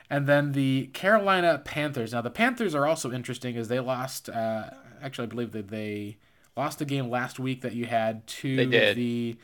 [0.09, 2.13] And then the Carolina Panthers.
[2.13, 4.71] Now, the Panthers are also interesting as they lost, uh,
[5.01, 6.17] actually, I believe that they
[6.57, 8.55] lost a game last week that you had to
[8.95, 9.37] the.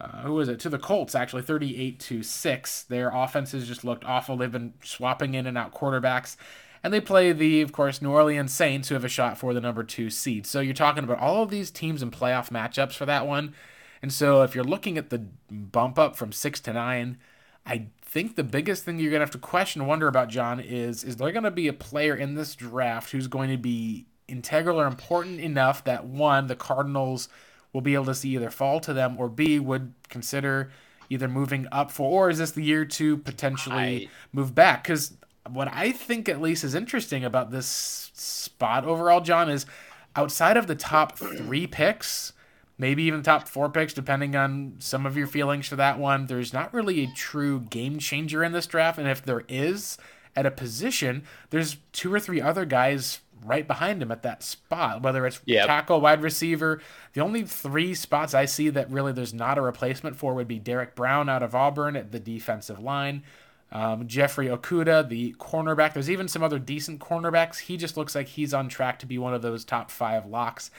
[0.00, 0.58] Uh, who was it?
[0.60, 2.82] To the Colts, actually, 38 to 6.
[2.84, 4.36] Their offenses just looked awful.
[4.36, 6.36] They've been swapping in and out quarterbacks.
[6.84, 9.60] And they play the, of course, New Orleans Saints, who have a shot for the
[9.60, 10.46] number two seed.
[10.46, 13.54] So you're talking about all of these teams and playoff matchups for that one.
[14.02, 17.18] And so if you're looking at the bump up from six to nine,
[17.64, 20.58] I think the biggest thing you're going to have to question and wonder about, John,
[20.58, 24.06] is is there going to be a player in this draft who's going to be
[24.26, 27.28] integral or important enough that one, the Cardinals
[27.72, 30.72] will be able to see either fall to them or B, would consider
[31.08, 34.08] either moving up for, or is this the year to potentially I...
[34.32, 34.82] move back?
[34.82, 35.14] Because
[35.50, 39.66] what I think at least is interesting about this spot overall, John, is
[40.14, 42.32] outside of the top three picks,
[42.78, 46.26] maybe even top four picks, depending on some of your feelings for that one.
[46.26, 49.98] There's not really a true game changer in this draft, and if there is
[50.36, 55.02] at a position, there's two or three other guys right behind him at that spot,
[55.02, 55.66] whether it's yep.
[55.66, 56.80] tackle, wide receiver.
[57.12, 60.58] The only three spots I see that really there's not a replacement for would be
[60.58, 63.24] Derrick Brown out of Auburn at the defensive line.
[63.72, 65.94] Um, Jeffrey Okudah, the cornerback.
[65.94, 67.58] There's even some other decent cornerbacks.
[67.58, 70.70] He just looks like he's on track to be one of those top five locks.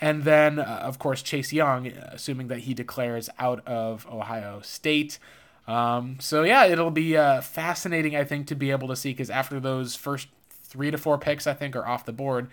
[0.00, 5.18] And then, uh, of course, Chase Young, assuming that he declares out of Ohio State.
[5.66, 9.30] Um, so, yeah, it'll be uh, fascinating, I think, to be able to see because
[9.30, 10.28] after those first
[10.62, 12.48] three to four picks, I think, are off the board,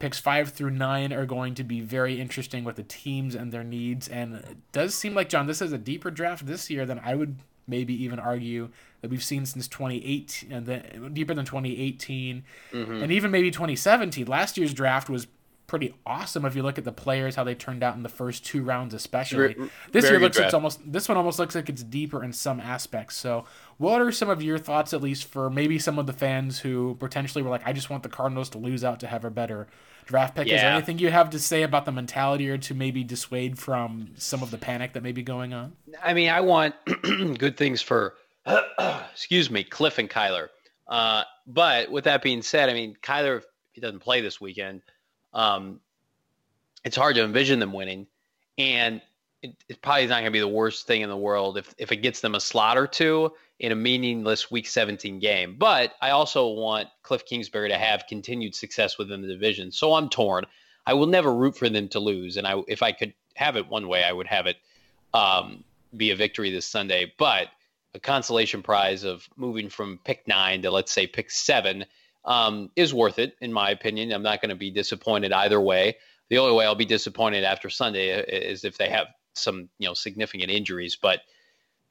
[0.00, 3.64] picks five through nine are going to be very interesting with the teams and their
[3.64, 4.08] needs.
[4.08, 7.14] And it does seem like, John, this is a deeper draft this year than I
[7.14, 7.36] would
[7.68, 8.70] maybe even argue
[9.00, 12.92] that we've seen since 2018 and then deeper than 2018 mm-hmm.
[13.02, 15.26] and even maybe 2017 last year's draft was
[15.68, 18.44] pretty awesome if you look at the players how they turned out in the first
[18.44, 19.54] two rounds especially.
[19.92, 23.16] This year looks it's almost this one almost looks like it's deeper in some aspects.
[23.16, 23.44] So
[23.76, 26.96] what are some of your thoughts at least for maybe some of the fans who
[26.98, 29.68] potentially were like i just want the cardinals to lose out to have a better
[30.06, 30.48] draft pick.
[30.48, 30.54] Yeah.
[30.54, 34.12] is there anything you have to say about the mentality or to maybe dissuade from
[34.16, 35.76] some of the panic that may be going on?
[36.02, 36.74] I mean i want
[37.38, 38.14] good things for
[39.12, 40.48] excuse me kliff and kyler
[40.88, 44.82] uh, but with that being said i mean kyler if he doesn't play this weekend
[45.32, 45.80] um,
[46.84, 48.06] it's hard to envision them winning.
[48.56, 49.00] And
[49.42, 51.74] it, it probably is not going to be the worst thing in the world if,
[51.78, 55.56] if it gets them a slot or two in a meaningless Week 17 game.
[55.58, 59.70] But I also want Kliff Kingsbury to have continued success within the division.
[59.70, 60.44] So I'm torn.
[60.86, 62.36] I will never root for them to lose.
[62.36, 64.56] And I, if I could have it one way, I would have it
[65.14, 65.62] um,
[65.96, 67.12] be a victory this Sunday.
[67.18, 67.48] But
[67.94, 71.84] a consolation prize of moving from pick nine to let's say pick seven
[72.24, 74.12] um, is worth it, in my opinion.
[74.12, 75.96] I'm not going to be disappointed either way.
[76.28, 79.94] The only way I'll be disappointed after Sunday is if they have some, you know,
[79.94, 80.96] significant injuries.
[81.00, 81.20] But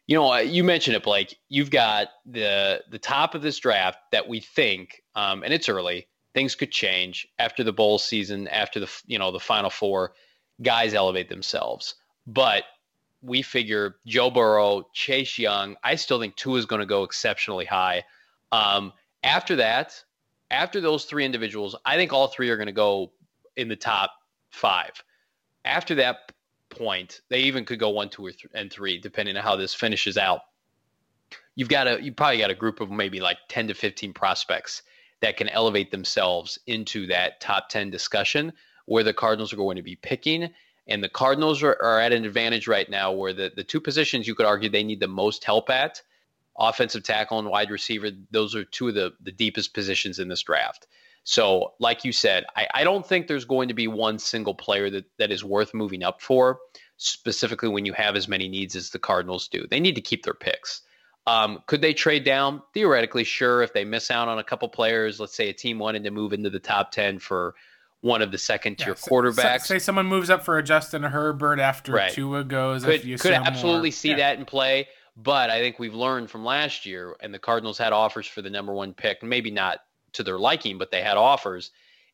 [0.05, 1.37] you know, you mentioned it, Blake.
[1.49, 6.07] You've got the the top of this draft that we think, um, and it's early.
[6.33, 10.13] Things could change after the bowl season, after the you know the final four.
[10.61, 11.95] Guys elevate themselves,
[12.25, 12.63] but
[13.27, 15.75] we figure Joe Burrow, Chase Young.
[15.83, 18.03] I still think two is going to go exceptionally high.
[18.51, 20.01] Um, after that,
[20.49, 23.11] after those three individuals, I think all three are going to go
[23.57, 24.11] in the top
[24.51, 24.91] five.
[25.65, 26.31] After that
[26.69, 29.73] point, they even could go one, two, or th- and three, depending on how this
[29.73, 30.41] finishes out.
[31.55, 34.83] You've got a you probably got a group of maybe like ten to fifteen prospects
[35.21, 38.53] that can elevate themselves into that top ten discussion
[38.85, 40.49] where the Cardinals are going to be picking.
[40.87, 44.27] And the Cardinals are, are at an advantage right now where the, the two positions
[44.27, 46.01] you could argue they need the most help at
[46.57, 50.41] offensive tackle and wide receiver, those are two of the, the deepest positions in this
[50.41, 50.87] draft.
[51.23, 54.89] So, like you said, I, I don't think there's going to be one single player
[54.89, 56.59] that, that is worth moving up for,
[56.95, 59.67] specifically when you have as many needs as the Cardinals do.
[59.69, 60.81] They need to keep their picks.
[61.27, 62.61] Um, could they trade down?
[62.73, 63.61] Theoretically, sure.
[63.61, 66.31] If they miss out on a couple players, let's say a team wanted to move
[66.31, 67.55] into the top 10 for
[68.01, 69.61] one of the second tier yeah, quarterbacks.
[69.61, 72.11] Say, someone moves up for a Justin Herbert after right.
[72.11, 72.85] Tua goes.
[72.85, 73.93] Could, could absolutely more.
[73.93, 74.17] see yeah.
[74.17, 74.87] that in play.
[75.15, 78.51] But I think we've learned from last year, and the Cardinals had offers for the
[78.51, 79.79] number one pick, maybe not
[80.13, 81.71] to their liking, but they had offers.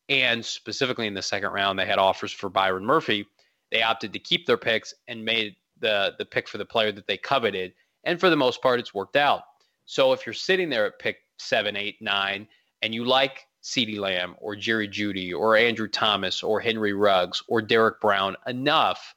[0.08, 3.26] And specifically in the second round, they had offers for Byron Murphy.
[3.70, 7.06] They opted to keep their picks and made the the pick for the player that
[7.06, 7.74] they coveted.
[8.04, 9.42] And for the most part, it's worked out.
[9.84, 12.48] So if you're sitting there at pick seven, eight, nine,
[12.82, 17.62] and you like CeeDee Lamb or Jerry Jeudy or Andrew Thomas or Henry Ruggs or
[17.62, 19.14] Derrick Brown enough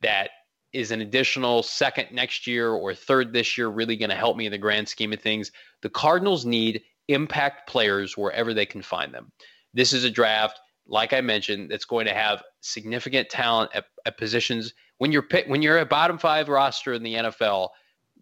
[0.00, 0.30] that
[0.72, 4.46] is an additional second next year or third this year really going to help me
[4.46, 5.52] in the grand scheme of things?
[5.82, 9.30] The Cardinals need impact players wherever they can find them.
[9.74, 14.16] This is a draft, like I mentioned, that's going to have significant talent at, at
[14.16, 14.72] positions.
[14.96, 17.68] When you're pick, when you're a bottom five roster in the NFL,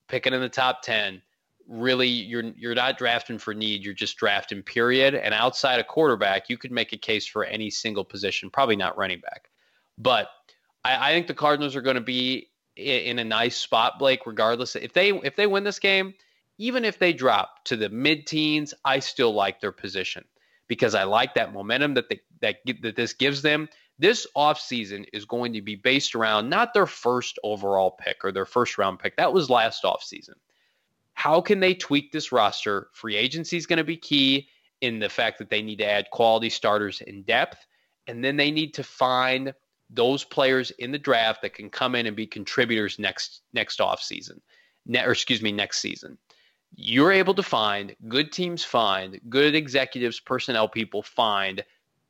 [0.08, 1.22] picking in the top ten,
[1.68, 3.84] really you're you're not drafting for need.
[3.84, 5.14] You're just drafting period.
[5.14, 8.50] And outside a quarterback, you could make a case for any single position.
[8.50, 9.50] Probably not running back,
[9.98, 10.28] but
[10.84, 14.26] I, I think the Cardinals are going to be in, in a nice spot, Blake.
[14.26, 16.14] Regardless, if they if they win this game,
[16.58, 20.24] even if they drop to the mid teens, I still like their position
[20.68, 23.68] because I like that momentum that they, that that this gives them.
[23.98, 28.44] This offseason is going to be based around not their first overall pick or their
[28.44, 29.16] first round pick.
[29.16, 30.34] That was last offseason.
[31.16, 32.88] How can they tweak this roster?
[32.92, 34.48] Free agency is going to be key
[34.82, 37.66] in the fact that they need to add quality starters in depth,
[38.06, 39.52] and then they need to find
[39.88, 44.40] those players in the draft that can come in and be contributors next next offseason.
[44.84, 46.18] Ne- or excuse me, next season.
[46.74, 51.64] You're able to find good teams find good executives, personnel people find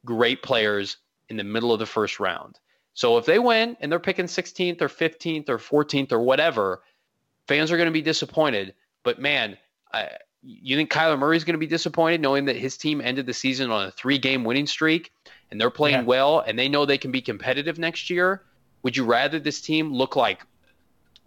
[0.05, 0.97] great players
[1.29, 2.59] in the middle of the first round.
[2.95, 6.83] So if they win and they're picking 16th or 15th or 14th or whatever,
[7.47, 8.75] fans are going to be disappointed.
[9.07, 9.57] But man,
[9.95, 10.09] I,
[10.43, 13.33] you think Kyler Murray is going to be disappointed knowing that his team ended the
[13.33, 15.13] season on a three game winning streak
[15.49, 16.03] and they're playing yeah.
[16.03, 18.43] well and they know they can be competitive next year?
[18.83, 20.45] Would you rather this team look like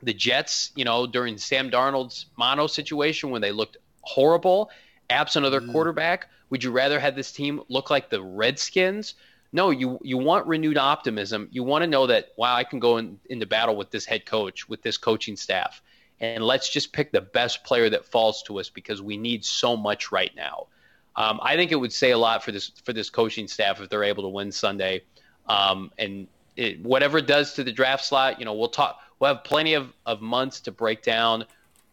[0.04, 4.72] the Jets, you know, during Sam Darnold's mono situation when they looked horrible,
[5.10, 5.72] absent of their mm.
[5.72, 6.28] quarterback?
[6.50, 9.14] Would you rather have this team look like the Redskins?
[9.54, 11.48] No, you you want renewed optimism.
[11.50, 14.26] You want to know that wow, I can go in, into battle with this head
[14.26, 15.82] coach, with this coaching staff,
[16.22, 19.78] and let's just pick the best player that falls to us because we need so
[19.78, 20.68] much right now.
[21.16, 23.90] Um, I think it would say a lot for this for this coaching staff if
[23.90, 25.02] they're able to win Sunday,
[25.48, 29.02] um, and it, whatever it does to the draft slot, you know, we'll talk.
[29.20, 31.46] We'll have plenty of, of months to break down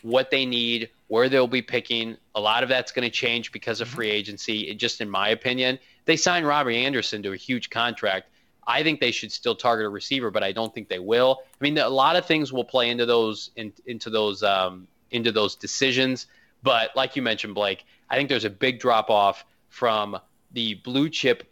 [0.02, 2.16] what they need, where they'll be picking.
[2.34, 4.68] A lot of that's going to change because of free agency.
[4.68, 8.28] It, just in my opinion, they signed Robbie Anderson to a huge contract.
[8.66, 11.42] I think they should still target a receiver, but I don't think they will.
[11.60, 15.32] I mean, a lot of things will play into those in, into those um, into
[15.32, 16.26] those decisions.
[16.62, 20.18] But like you mentioned, Blake, I think there's a big drop off from
[20.52, 21.44] the blue chip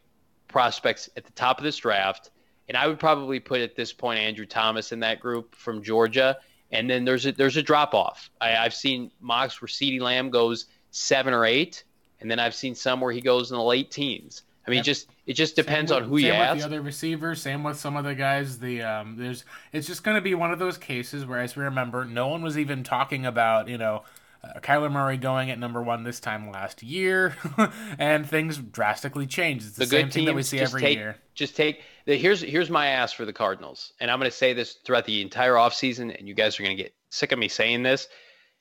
[0.49, 2.31] prospects at the top of this draft,
[2.69, 6.39] and I would probably put at this point Andrew Thomas in that group from Georgia.
[6.73, 8.31] And then there's a there's a drop off.
[8.41, 11.85] I've seen mocks where CeeDee Lamb goes seven or eight,
[12.21, 14.43] and then I've seen some where he goes in the late teens.
[14.67, 14.85] I mean, yep.
[14.85, 16.61] just it just depends with, on who you ask.
[16.61, 17.43] The other receivers.
[17.43, 18.59] Same with some of the guys.
[18.59, 21.65] The um, there's it's just going to be one of those cases where, as we
[21.65, 24.05] remember, no one was even talking about you know
[24.45, 27.37] uh, Kyler Murray going at number one this time last year,
[27.99, 29.67] and things drastically changed.
[29.67, 31.17] It's the, the same thing that we see every take, year.
[31.35, 34.55] Just take the, here's here's my ask for the Cardinals, and I'm going to say
[34.55, 37.49] this throughout the entire offseason, and you guys are going to get sick of me
[37.49, 38.09] saying this.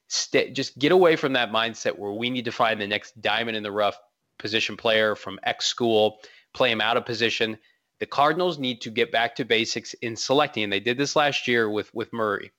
[0.08, 3.56] St- just get away from that mindset where we need to find the next diamond
[3.56, 3.98] in the rough
[4.38, 6.20] position player from X school,
[6.54, 7.58] play him out of position.
[8.00, 11.48] The Cardinals need to get back to basics in selecting, and they did this last
[11.48, 12.52] year with, with Murray,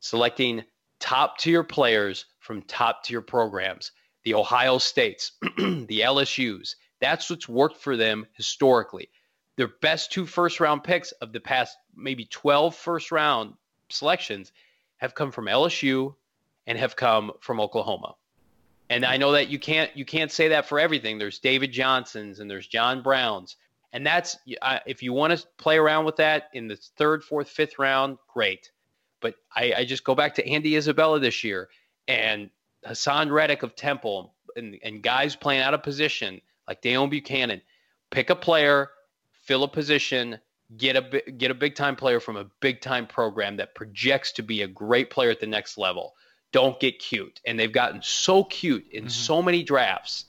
[0.00, 0.64] selecting
[1.00, 3.92] top tier players from top tier programs,
[4.24, 6.74] the Ohio States, the LSUs.
[7.00, 9.10] That's what's worked for them historically.
[9.56, 13.54] Their best two first round picks of the past maybe 12 first round
[13.90, 14.52] selections
[14.96, 16.14] have come from LSU
[16.66, 18.14] and have come from Oklahoma.
[18.94, 21.18] And I know that you can't you can't say that for everything.
[21.18, 23.56] There's David Johnsons and there's John Browns,
[23.92, 24.36] and that's
[24.86, 28.70] if you want to play around with that in the third, fourth, fifth round, great.
[29.20, 31.70] But I, I just go back to Andy Isabella this year
[32.06, 32.50] and
[32.86, 37.62] Haason Reddick of Temple and, and guys playing out of position like Deone Bucannon.
[38.10, 38.90] Pick a player,
[39.42, 40.38] fill a position,
[40.76, 44.44] get a get a big time player from a big time program that projects to
[44.44, 46.14] be a great player at the next level
[46.54, 47.40] don't get cute.
[47.44, 49.08] And they've gotten so cute in mm-hmm.
[49.08, 50.26] so many drafts.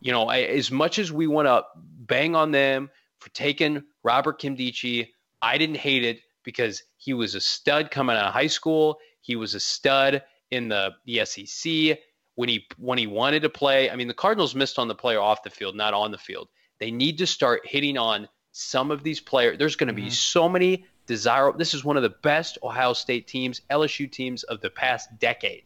[0.00, 2.88] You know, I, as much as we want to bang on them
[3.18, 5.08] for taking Robert Nkemdiche,
[5.42, 9.00] I didn't hate it because he was a stud coming out of high school.
[9.20, 11.98] He was a stud in the, the SEC
[12.36, 13.90] when he when he wanted to play.
[13.90, 16.48] I mean, the Cardinals missed on the player off the field, not on the field.
[16.78, 19.58] They need to start hitting on some of these players.
[19.58, 20.06] There's going to mm-hmm.
[20.08, 21.58] be so many desirable.
[21.58, 25.64] This is one of the best Ohio State teams, LSU teams of the past decade.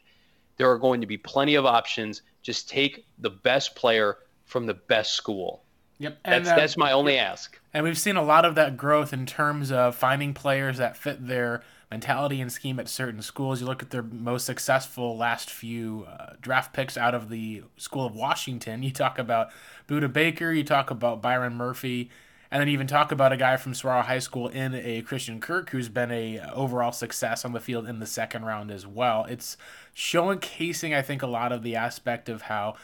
[0.56, 2.22] There are going to be plenty of options.
[2.42, 4.16] Just take the best player
[4.46, 5.62] from the best school.
[5.98, 7.60] Yep, and that's uh, that's my only ask.
[7.74, 11.26] And we've seen a lot of that growth in terms of finding players that fit
[11.26, 13.60] their mentality and scheme at certain schools.
[13.60, 18.06] You look at their most successful last few uh, draft picks out of the School
[18.06, 18.82] of Washington.
[18.82, 19.50] You talk about
[19.88, 22.08] Budda Baker, you talk about Byron Murphy,
[22.50, 25.70] and then even talk about a guy from Saguaro High School in a Christian Kirk
[25.70, 29.24] who's been a overall success on the field in the second round as well.
[29.24, 29.56] It's
[29.94, 32.76] showcasing, I think, a lot of the aspect of how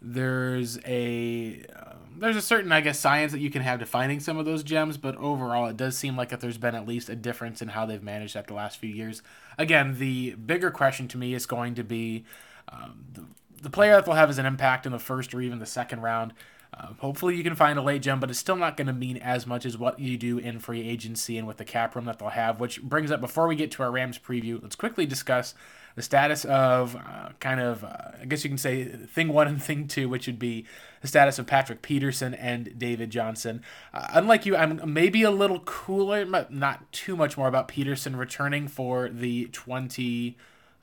[0.00, 4.38] there's a uh, there's a certain I guess science that you can have defining some
[4.38, 7.16] of those gems, but overall it does seem like that there's been at least a
[7.16, 9.22] difference in how they've managed that the last few years.
[9.56, 12.24] Again, the bigger question to me is going to be
[12.68, 13.24] um, the,
[13.62, 16.00] the player that will have as an impact in the first or even the second
[16.00, 16.32] round.
[16.72, 19.16] Uh, hopefully you can find a late gem, but it's still not going to mean
[19.16, 22.18] as much as what you do in free agency and with the cap room that
[22.18, 22.60] they'll have.
[22.60, 25.54] Which brings up before we get to our Rams preview, let's quickly discuss
[25.98, 29.60] the status of uh, kind of, uh, I guess you can say, thing one and
[29.60, 30.64] thing two, which would be
[31.00, 33.62] the status of Patrick Peterson and David Johnson.
[33.92, 38.14] Uh, unlike you, I'm maybe a little cooler, but not too much more about Peterson
[38.14, 40.36] returning for the 2020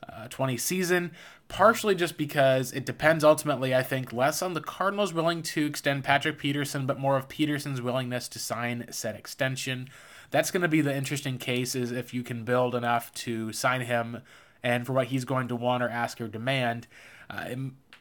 [0.10, 1.12] uh, season,
[1.48, 6.04] partially just because it depends ultimately, I think, less on the Cardinals willing to extend
[6.04, 9.90] Patrick Peterson, but more of Peterson's willingness to sign said extension.
[10.32, 13.82] That's going to be the interesting case is if you can build enough to sign
[13.82, 14.22] him
[14.64, 16.88] and for what he's going to want or ask or demand.
[17.30, 17.56] Uh,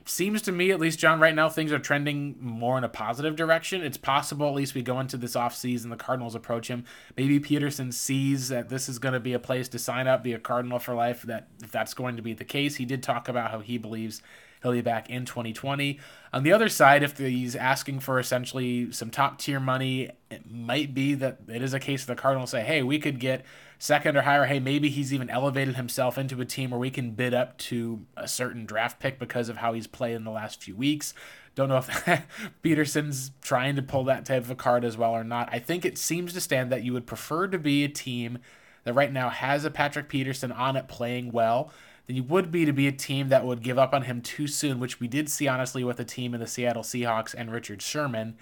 [0.04, 3.36] seems to me, at least, John, right now things are trending more in a positive
[3.36, 3.82] direction.
[3.82, 6.84] It's possible, at least, we go into this offseason, the Cardinals approach him.
[7.16, 10.32] Maybe Peterson sees that this is going to be a place to sign up, be
[10.32, 11.22] a Cardinal for life.
[11.22, 14.22] That if that's going to be the case, he did talk about how he believes
[14.62, 16.00] he'll be back in 2020.
[16.32, 20.94] On the other side, if he's asking for essentially some top tier money, it might
[20.94, 23.44] be that it is a case of the Cardinals say, hey, we could get
[23.84, 24.46] second or higher.
[24.46, 28.06] Hey, maybe he's even elevated himself into a team where we can bid up to
[28.16, 31.12] a certain draft pick because of how he's played in the last few weeks.
[31.54, 32.26] Don't know if
[32.62, 35.50] Peterson's trying to pull that type of a card as well or not.
[35.52, 38.38] I think it seems to stand that you would prefer to be a team
[38.84, 41.70] that right now has a Patrick Peterson on it playing well
[42.06, 44.46] than you would be to be a team that would give up on him too
[44.46, 47.82] soon, which we did see honestly with a team in the Seattle Seahawks and Richard
[47.82, 48.38] Sherman.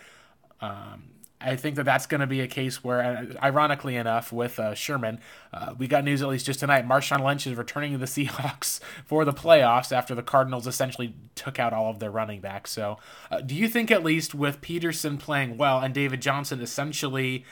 [0.60, 4.58] Um, I think that that's going to be a case where, uh, ironically enough, with
[4.58, 5.20] uh, Sherman,
[5.52, 6.86] uh, we got news at least just tonight.
[6.86, 11.58] Marshawn Lynch is returning to the Seahawks for the playoffs after the Cardinals essentially took
[11.58, 12.70] out all of their running backs.
[12.70, 12.98] So,
[13.30, 17.44] uh, do you think at least with Peterson playing well and David Johnson essentially,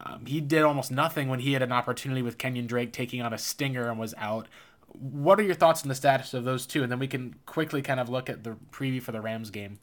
[0.00, 3.32] um, he did almost nothing when he had an opportunity with Kenyan Drake taking on
[3.32, 4.48] a stinger and was out?
[4.88, 6.82] What are your thoughts on the status of those two?
[6.82, 9.78] And then we can quickly kind of look at the preview for the Rams game.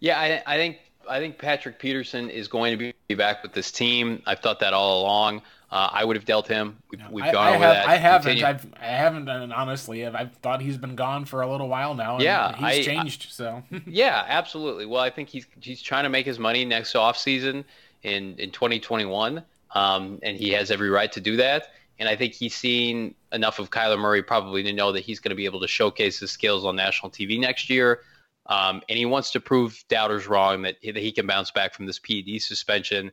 [0.00, 3.72] Yeah, I, I think I think Patrick Peterson is going to be back with this
[3.72, 4.22] team.
[4.26, 5.42] I've thought that all along.
[5.70, 6.78] Uh, I would have dealt him.
[6.90, 7.88] We've, we've I, gone I over have, that.
[7.88, 8.42] I haven't.
[8.42, 9.28] I've, I haven't.
[9.28, 12.18] And honestly, I've, I've, thought he's been gone for a little while now.
[12.20, 13.30] yeah, he's I, changed.
[13.30, 14.86] so yeah, absolutely.
[14.86, 17.66] Well, I think he's he's trying to make his money next off season
[18.02, 19.44] in in 2021,
[19.74, 21.72] um, and he has every right to do that.
[21.98, 25.30] And I think he's seen enough of Kyler Murray probably to know that he's going
[25.30, 28.00] to be able to showcase his skills on national TV next year.
[28.48, 31.74] Um, and he wants to prove doubters wrong that he, that he can bounce back
[31.74, 33.12] from this PED suspension.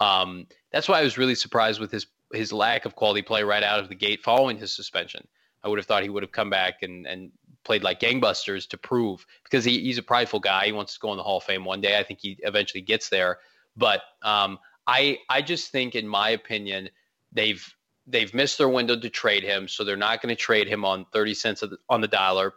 [0.00, 3.62] Um, that's why I was really surprised with his his lack of quality play right
[3.62, 5.26] out of the gate following his suspension.
[5.62, 7.30] I would have thought he would have come back and, and
[7.64, 10.66] played like gangbusters to prove because he, he's a prideful guy.
[10.66, 11.98] He wants to go in the Hall of Fame one day.
[11.98, 13.38] I think he eventually gets there.
[13.76, 16.90] But um, I I just think, in my opinion,
[17.32, 17.64] they've
[18.06, 21.06] they've missed their window to trade him, so they're not going to trade him on
[21.12, 22.54] thirty cents on the dollar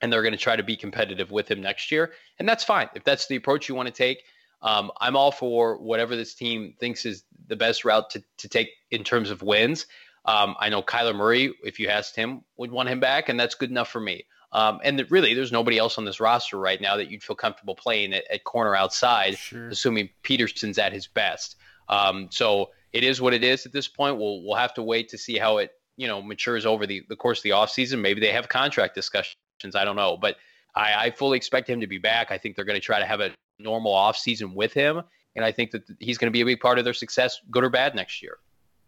[0.00, 2.12] and they're going to try to be competitive with him next year.
[2.38, 2.88] And that's fine.
[2.94, 4.22] If that's the approach you want to take,
[4.62, 8.70] um, I'm all for whatever this team thinks is the best route to, to take
[8.90, 9.86] in terms of wins.
[10.24, 13.54] Um, I know Kyler Murray, if you asked him, would want him back, and that's
[13.54, 14.26] good enough for me.
[14.50, 17.74] Um, and really, there's nobody else on this roster right now that you'd feel comfortable
[17.74, 19.68] playing at, at corner outside, sure.
[19.68, 21.56] assuming Peterson's at his best.
[21.88, 24.16] Um, so it is what it is at this point.
[24.16, 27.16] We'll we'll have to wait to see how it you know matures over the, the
[27.16, 28.00] course of the offseason.
[28.00, 29.36] Maybe they have contract discussions
[29.74, 30.36] I don't know, but
[30.74, 32.30] I, I fully expect him to be back.
[32.30, 35.02] I think they're going to try to have a normal offseason with him,
[35.34, 37.64] and I think that he's going to be a big part of their success, good
[37.64, 38.38] or bad, next year.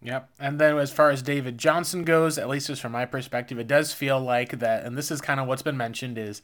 [0.03, 0.31] Yep.
[0.39, 3.67] And then as far as David Johnson goes, at least as from my perspective, it
[3.67, 6.41] does feel like that, and this is kind of what's been mentioned, is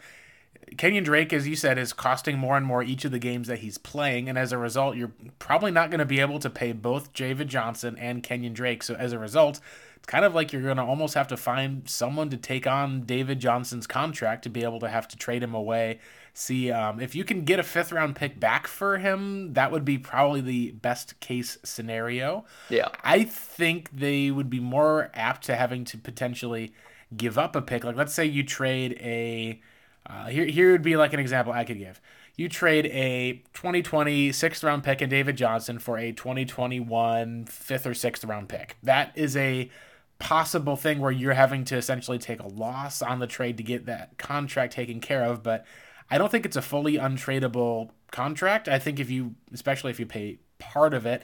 [0.72, 3.60] Kenyan Drake, as you said, is costing more and more each of the games that
[3.60, 6.72] he's playing, and as a result, you're probably not going to be able to pay
[6.72, 8.82] both David Johnson and Kenyan Drake.
[8.82, 9.60] So as a result,
[10.06, 13.40] kind of like you're going to almost have to find someone to take on David
[13.40, 15.98] Johnson's contract to be able to have to trade him away.
[16.32, 19.84] See, um, if you can get a fifth round pick back for him, that would
[19.84, 22.44] be probably the best case scenario.
[22.68, 22.88] Yeah.
[23.02, 26.72] I think they would be more apt to having to potentially
[27.16, 27.84] give up a pick.
[27.84, 29.60] Like, let's say you trade a.
[30.08, 32.00] Uh, here, here would be like an example I could give
[32.36, 37.94] you trade a 2020 sixth round pick and David Johnson for a 2021 fifth or
[37.94, 38.76] sixth round pick.
[38.82, 39.70] That is a
[40.18, 43.86] possible thing where you're having to essentially take a loss on the trade to get
[43.86, 45.66] that contract taken care of, but
[46.10, 48.68] I don't think it's a fully untradeable contract.
[48.68, 51.22] I think if you, especially if you pay part of it,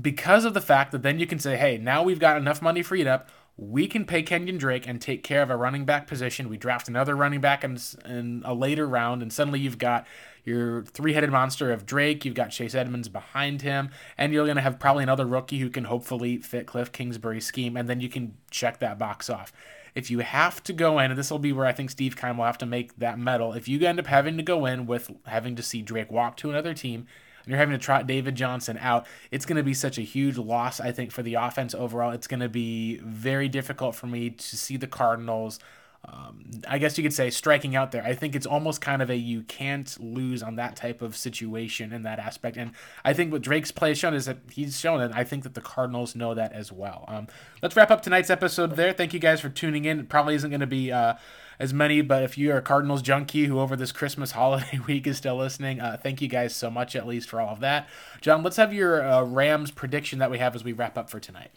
[0.00, 2.82] because of the fact that then you can say, hey, now we've got enough money
[2.82, 3.28] freed up.
[3.56, 6.48] We can pay Kenyan Drake and take care of a running back position.
[6.48, 10.06] We draft another running back in, in a later round, and suddenly you've got
[10.44, 12.24] your three headed monster of Drake.
[12.24, 15.70] You've got Chase Edmonds behind him, and you're going to have probably another rookie who
[15.70, 19.52] can hopefully fit Kliff Kingsbury's scheme, and then you can check that box off.
[19.94, 22.38] If you have to go in, and this will be where I think Steve Keim
[22.38, 25.10] will have to make that medal, if you end up having to go in with
[25.26, 27.06] having to see Drake walk to another team,
[27.44, 30.36] and you're having to trot David Johnson out, it's going to be such a huge
[30.36, 32.12] loss, I think, for the offense overall.
[32.12, 35.58] It's going to be very difficult for me to see the Cardinals
[36.06, 38.02] um, I guess you could say striking out there.
[38.02, 41.92] I think it's almost kind of a you can't lose on that type of situation
[41.92, 42.56] in that aspect.
[42.56, 42.72] And
[43.04, 45.12] I think what Drake's play has shown is that he's shown it.
[45.14, 47.04] I think that the Cardinals know that as well.
[47.06, 47.28] Um,
[47.62, 48.92] let's wrap up tonight's episode there.
[48.92, 50.00] Thank you guys for tuning in.
[50.00, 51.14] It probably isn't going to be uh,
[51.58, 55.18] as many, but if you're a Cardinals junkie who over this Christmas holiday week is
[55.18, 57.86] still listening, uh, thank you guys so much at least for all of that.
[58.22, 61.20] John, let's have your uh, Rams prediction that we have as we wrap up for
[61.20, 61.50] tonight.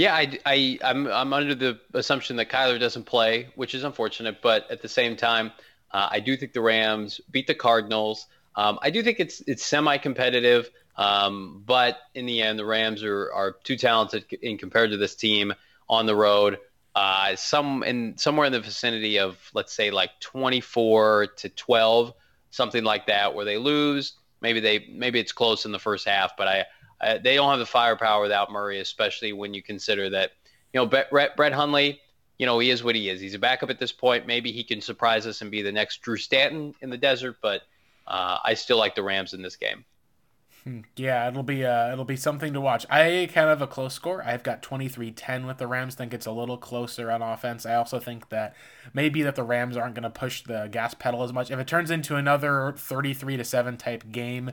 [0.00, 4.40] Yeah, I, I, I'm, I'm under the assumption that Kyler doesn't play, which is unfortunate.
[4.40, 5.52] But at the same time,
[5.90, 8.26] uh, I do think the Rams beat the Cardinals.
[8.56, 13.30] Um, I do think it's it's semi-competitive, um, but in the end, the Rams are,
[13.30, 15.52] are too talented in compared to this team
[15.86, 16.56] on the road.
[16.94, 22.14] Uh, some in somewhere in the vicinity of let's say like 24 to 12,
[22.48, 24.14] something like that, where they lose.
[24.40, 26.64] Maybe they maybe it's close in the first half, but I
[27.00, 30.32] uh, they don't have the firepower without Murray, especially when you consider that,
[30.72, 32.00] you know, Brett, Brett Hundley,
[32.38, 33.20] you know, he is what he is.
[33.20, 34.26] He's a backup at this point.
[34.26, 37.62] Maybe he can surprise us and be the next Drew Stanton in the desert, but
[38.06, 39.84] uh, I still like the Rams in this game.
[40.94, 42.84] Yeah, it'll be uh, it'll be something to watch.
[42.90, 44.22] I kind of a close score.
[44.22, 45.94] I've got 23-10 with the Rams.
[45.94, 47.64] Think it's a little closer on offense.
[47.64, 48.54] I also think that
[48.92, 51.50] maybe that the Rams aren't going to push the gas pedal as much.
[51.50, 54.50] If it turns into another 33 to 7 type game,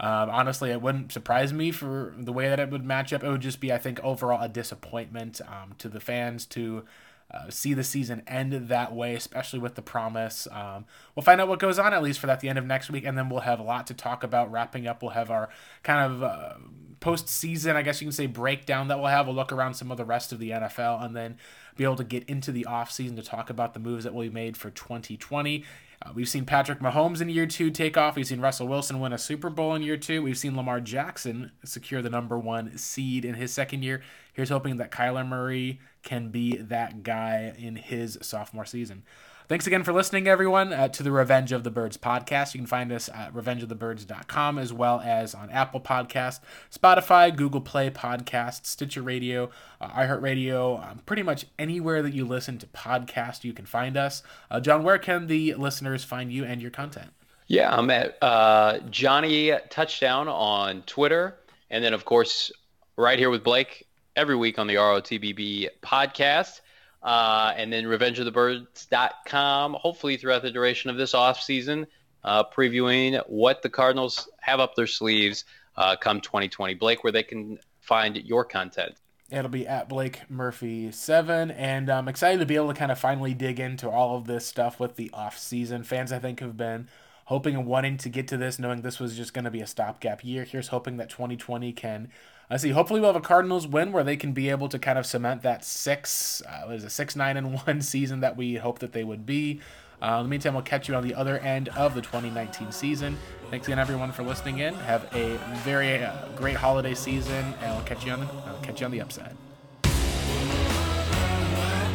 [0.00, 3.22] um, honestly, it wouldn't surprise me for the way that it would match up.
[3.22, 6.84] It would just be, I think, overall a disappointment um, to the fans to
[7.32, 10.48] uh, see the season end that way, especially with the promise.
[10.50, 10.84] Um,
[11.14, 13.04] we'll find out what goes on at least for that the end of next week,
[13.04, 14.50] and then we'll have a lot to talk about.
[14.50, 15.48] Wrapping up, we'll have our
[15.82, 16.54] kind of uh,
[17.00, 19.26] postseason, I guess you can say, breakdown that we'll have.
[19.26, 21.36] We'll look around some of the rest of the NFL, and then
[21.76, 24.30] be able to get into the offseason to talk about the moves that will be
[24.30, 25.64] made for 2020.
[26.02, 28.16] Uh, we've seen Patrick Mahomes in year two take off.
[28.16, 30.22] We've seen Russell Wilson win a Super Bowl in year two.
[30.22, 34.02] We've seen Lamar Jackson secure the number one seed in his second year.
[34.32, 39.04] Here's hoping that Kyler Murray can be that guy in his sophomore season.
[39.50, 42.54] Thanks again for listening, everyone, uh, to the Revenge of the Birds podcast.
[42.54, 46.38] You can find us at revengeofthebirds.com as well as on Apple Podcast,
[46.72, 49.50] Spotify, Google Play Podcasts, Stitcher Radio,
[49.80, 54.22] uh, iHeartRadio, um, pretty much anywhere that you listen to podcasts, you can find us.
[54.52, 57.10] Uh, John, where can the listeners find you and your content?
[57.48, 61.36] Yeah, I'm at uh, Johnny Touchdown on Twitter.
[61.70, 62.52] And then, of course,
[62.96, 66.60] right here with Blake every week on the ROTBB podcast
[67.02, 71.86] uh, and then revengeofthebirds.com, hopefully throughout the duration of this off season,
[72.24, 75.44] uh, previewing what the Cardinals have up their sleeves
[75.76, 76.74] uh, come 2020.
[76.74, 78.94] Blake, where they can find your content.
[79.30, 82.98] It'll be at Blake Murphy seven, and I'm excited to be able to kind of
[82.98, 85.84] finally dig into all of this stuff with the off season.
[85.84, 86.88] Fans, I think, have been
[87.26, 89.66] hoping and wanting to get to this, knowing this was just going to be a
[89.66, 90.42] stopgap year.
[90.42, 92.08] Here's hoping that 2020 can
[92.50, 92.70] I see.
[92.70, 95.42] Hopefully, we'll have a Cardinals win where they can be able to kind of cement
[95.42, 98.92] that six, uh, what is it, six nine and one season that we hope that
[98.92, 99.60] they would be.
[100.02, 103.18] Uh, in the meantime, we'll catch you on the other end of the 2019 season.
[103.50, 104.74] Thanks again, everyone, for listening in.
[104.74, 108.26] Have a very uh, great holiday season, and we'll catch you on the,
[108.62, 109.36] catch you on the upside.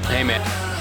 [0.10, 0.75] Man.